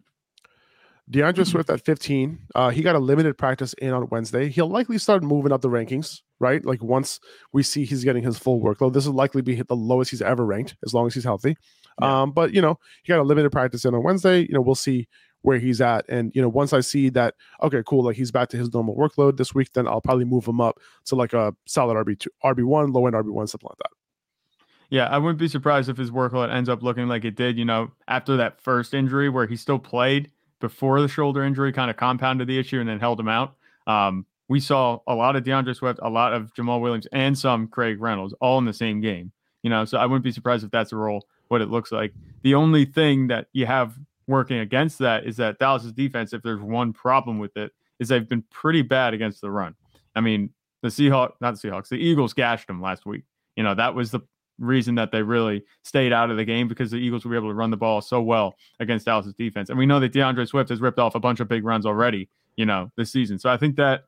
D'Andre 1.09 1.43
Swift 1.43 1.69
at 1.71 1.83
15. 1.83 2.37
Uh, 2.53 2.69
he 2.69 2.83
got 2.83 2.95
a 2.95 2.99
limited 2.99 3.35
practice 3.37 3.73
in 3.73 3.93
on 3.93 4.07
Wednesday. 4.11 4.47
He'll 4.47 4.69
likely 4.69 4.99
start 4.99 5.23
moving 5.23 5.51
up 5.51 5.61
the 5.61 5.69
rankings, 5.69 6.21
right? 6.39 6.63
Like 6.63 6.83
once 6.83 7.19
we 7.51 7.63
see 7.63 7.83
he's 7.83 8.03
getting 8.03 8.21
his 8.21 8.37
full 8.37 8.61
workload, 8.61 8.93
this 8.93 9.07
will 9.07 9.15
likely 9.15 9.41
be 9.41 9.59
the 9.59 9.75
lowest 9.75 10.11
he's 10.11 10.21
ever 10.21 10.45
ranked 10.45 10.75
as 10.85 10.93
long 10.93 11.07
as 11.07 11.15
he's 11.15 11.23
healthy. 11.23 11.57
Yeah. 11.99 12.21
Um, 12.21 12.31
but 12.31 12.53
you 12.53 12.61
know, 12.61 12.77
he 13.03 13.11
got 13.11 13.19
a 13.19 13.23
limited 13.23 13.51
practice 13.51 13.85
in 13.85 13.95
on 13.95 14.03
Wednesday. 14.03 14.41
You 14.41 14.53
know, 14.53 14.61
we'll 14.61 14.75
see 14.75 15.07
where 15.41 15.59
he's 15.59 15.81
at. 15.81 16.05
And 16.09 16.31
you 16.35 16.41
know, 16.41 16.49
once 16.49 16.73
I 16.73 16.81
see 16.81 17.09
that, 17.09 17.35
okay, 17.61 17.83
cool, 17.85 18.03
like 18.03 18.15
he's 18.15 18.31
back 18.31 18.49
to 18.49 18.57
his 18.57 18.73
normal 18.73 18.95
workload 18.95 19.37
this 19.37 19.53
week, 19.53 19.73
then 19.73 19.87
I'll 19.87 20.01
probably 20.01 20.25
move 20.25 20.47
him 20.47 20.61
up 20.61 20.79
to 21.05 21.15
like 21.15 21.33
a 21.33 21.55
solid 21.65 21.95
RB 21.95 22.19
two, 22.19 22.29
RB 22.43 22.63
one, 22.63 22.91
low 22.91 23.05
end 23.05 23.15
RB 23.15 23.31
one, 23.31 23.47
something 23.47 23.69
like 23.69 23.77
that. 23.77 23.91
Yeah, 24.89 25.05
I 25.05 25.19
wouldn't 25.19 25.37
be 25.37 25.47
surprised 25.47 25.87
if 25.87 25.97
his 25.97 26.09
workload 26.09 26.51
ends 26.51 26.67
up 26.67 26.81
looking 26.81 27.07
like 27.07 27.23
it 27.23 27.35
did, 27.35 27.57
you 27.57 27.65
know, 27.65 27.91
after 28.07 28.37
that 28.37 28.59
first 28.59 28.93
injury 28.93 29.29
where 29.29 29.45
he 29.45 29.55
still 29.55 29.77
played 29.77 30.31
before 30.59 30.99
the 30.99 31.07
shoulder 31.07 31.43
injury 31.43 31.71
kind 31.71 31.91
of 31.91 31.97
compounded 31.97 32.47
the 32.47 32.57
issue 32.57 32.79
and 32.79 32.89
then 32.89 32.99
held 32.99 33.19
him 33.19 33.29
out. 33.29 33.55
Um, 33.85 34.25
we 34.47 34.59
saw 34.59 34.99
a 35.07 35.13
lot 35.13 35.35
of 35.35 35.43
D'Andre 35.43 35.73
Swift, 35.73 35.99
a 36.01 36.09
lot 36.09 36.33
of 36.33 36.53
Jamaal 36.55 36.81
Williams, 36.81 37.07
and 37.13 37.37
some 37.37 37.67
Craig 37.67 38.01
Reynolds 38.01 38.33
all 38.41 38.57
in 38.57 38.65
the 38.65 38.73
same 38.73 38.99
game. 38.99 39.31
You 39.61 39.69
know, 39.69 39.85
so 39.85 39.97
I 39.97 40.05
wouldn't 40.05 40.23
be 40.23 40.31
surprised 40.31 40.63
if 40.63 40.71
that's 40.71 40.89
the 40.89 40.95
role, 40.95 41.27
what 41.49 41.61
it 41.61 41.69
looks 41.69 41.91
like. 41.91 42.13
The 42.41 42.55
only 42.55 42.85
thing 42.85 43.27
that 43.27 43.47
you 43.53 43.65
have 43.67 43.93
working 44.29 44.59
against 44.59 44.99
that 44.99 45.25
is 45.25 45.35
that 45.37 45.59
Dallas's 45.59 45.91
defense, 45.91 46.31
if 46.31 46.41
there's 46.43 46.61
one 46.61 46.93
problem 46.93 47.39
with 47.39 47.57
it, 47.57 47.71
is 47.99 48.07
they've 48.07 48.29
been 48.29 48.43
pretty 48.49 48.83
bad 48.83 49.13
against 49.13 49.41
the 49.41 49.51
run. 49.51 49.75
I 50.15 50.21
mean, 50.21 50.51
the 50.81 50.87
Seahawks, 50.87 51.33
not 51.41 51.59
the 51.59 51.67
Seahawks, 51.67 51.89
the 51.89 51.97
Eagles 51.97 52.33
gashed 52.33 52.67
them 52.67 52.81
last 52.81 53.05
week. 53.05 53.23
You 53.57 53.63
know, 53.63 53.75
that 53.75 53.93
was 53.93 54.11
the 54.11 54.21
reason 54.59 54.95
that 54.95 55.11
they 55.11 55.23
really 55.23 55.63
stayed 55.83 56.13
out 56.13 56.29
of 56.29 56.37
the 56.37 56.45
game 56.45 56.67
because 56.67 56.91
the 56.91 56.97
Eagles 56.97 57.25
were 57.25 57.35
able 57.35 57.49
to 57.49 57.53
run 57.53 57.71
the 57.71 57.77
ball 57.77 58.01
so 58.01 58.21
well 58.21 58.55
against 58.79 59.05
Dallas's 59.05 59.33
defense. 59.33 59.69
And 59.69 59.77
we 59.77 59.85
know 59.85 59.99
that 59.99 60.13
D'Andre 60.13 60.45
Swift 60.45 60.69
has 60.69 60.79
ripped 60.79 60.99
off 60.99 61.15
a 61.15 61.19
bunch 61.19 61.39
of 61.39 61.47
big 61.47 61.65
runs 61.65 61.85
already, 61.85 62.29
you 62.55 62.65
know, 62.65 62.91
this 62.95 63.11
season. 63.11 63.39
So 63.39 63.49
I 63.49 63.57
think 63.57 63.75
that 63.77 64.05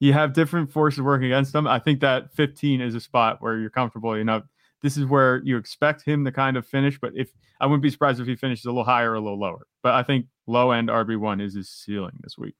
you 0.00 0.12
have 0.12 0.32
different 0.32 0.70
forces 0.70 1.00
working 1.00 1.26
against 1.26 1.52
them. 1.52 1.66
I 1.66 1.78
think 1.78 2.00
that 2.00 2.32
15 2.34 2.80
is 2.80 2.94
a 2.94 3.00
spot 3.00 3.40
where 3.40 3.58
you're 3.58 3.70
comfortable. 3.70 4.18
You 4.18 4.24
know, 4.24 4.42
this 4.82 4.96
is 4.96 5.06
where 5.06 5.40
you 5.44 5.56
expect 5.56 6.04
him 6.04 6.24
to 6.24 6.32
kind 6.32 6.56
of 6.56 6.66
finish, 6.66 6.98
but 7.00 7.12
if 7.14 7.30
I 7.60 7.66
wouldn't 7.66 7.82
be 7.82 7.90
surprised 7.90 8.20
if 8.20 8.26
he 8.26 8.36
finishes 8.36 8.64
a 8.64 8.70
little 8.70 8.84
higher 8.84 9.12
or 9.12 9.16
a 9.16 9.20
little 9.20 9.38
lower. 9.38 9.66
But 9.82 9.94
I 9.94 10.02
think 10.02 10.26
low 10.46 10.72
end 10.72 10.88
RB1 10.88 11.40
is 11.40 11.54
his 11.54 11.70
ceiling 11.70 12.18
this 12.22 12.36
week. 12.36 12.54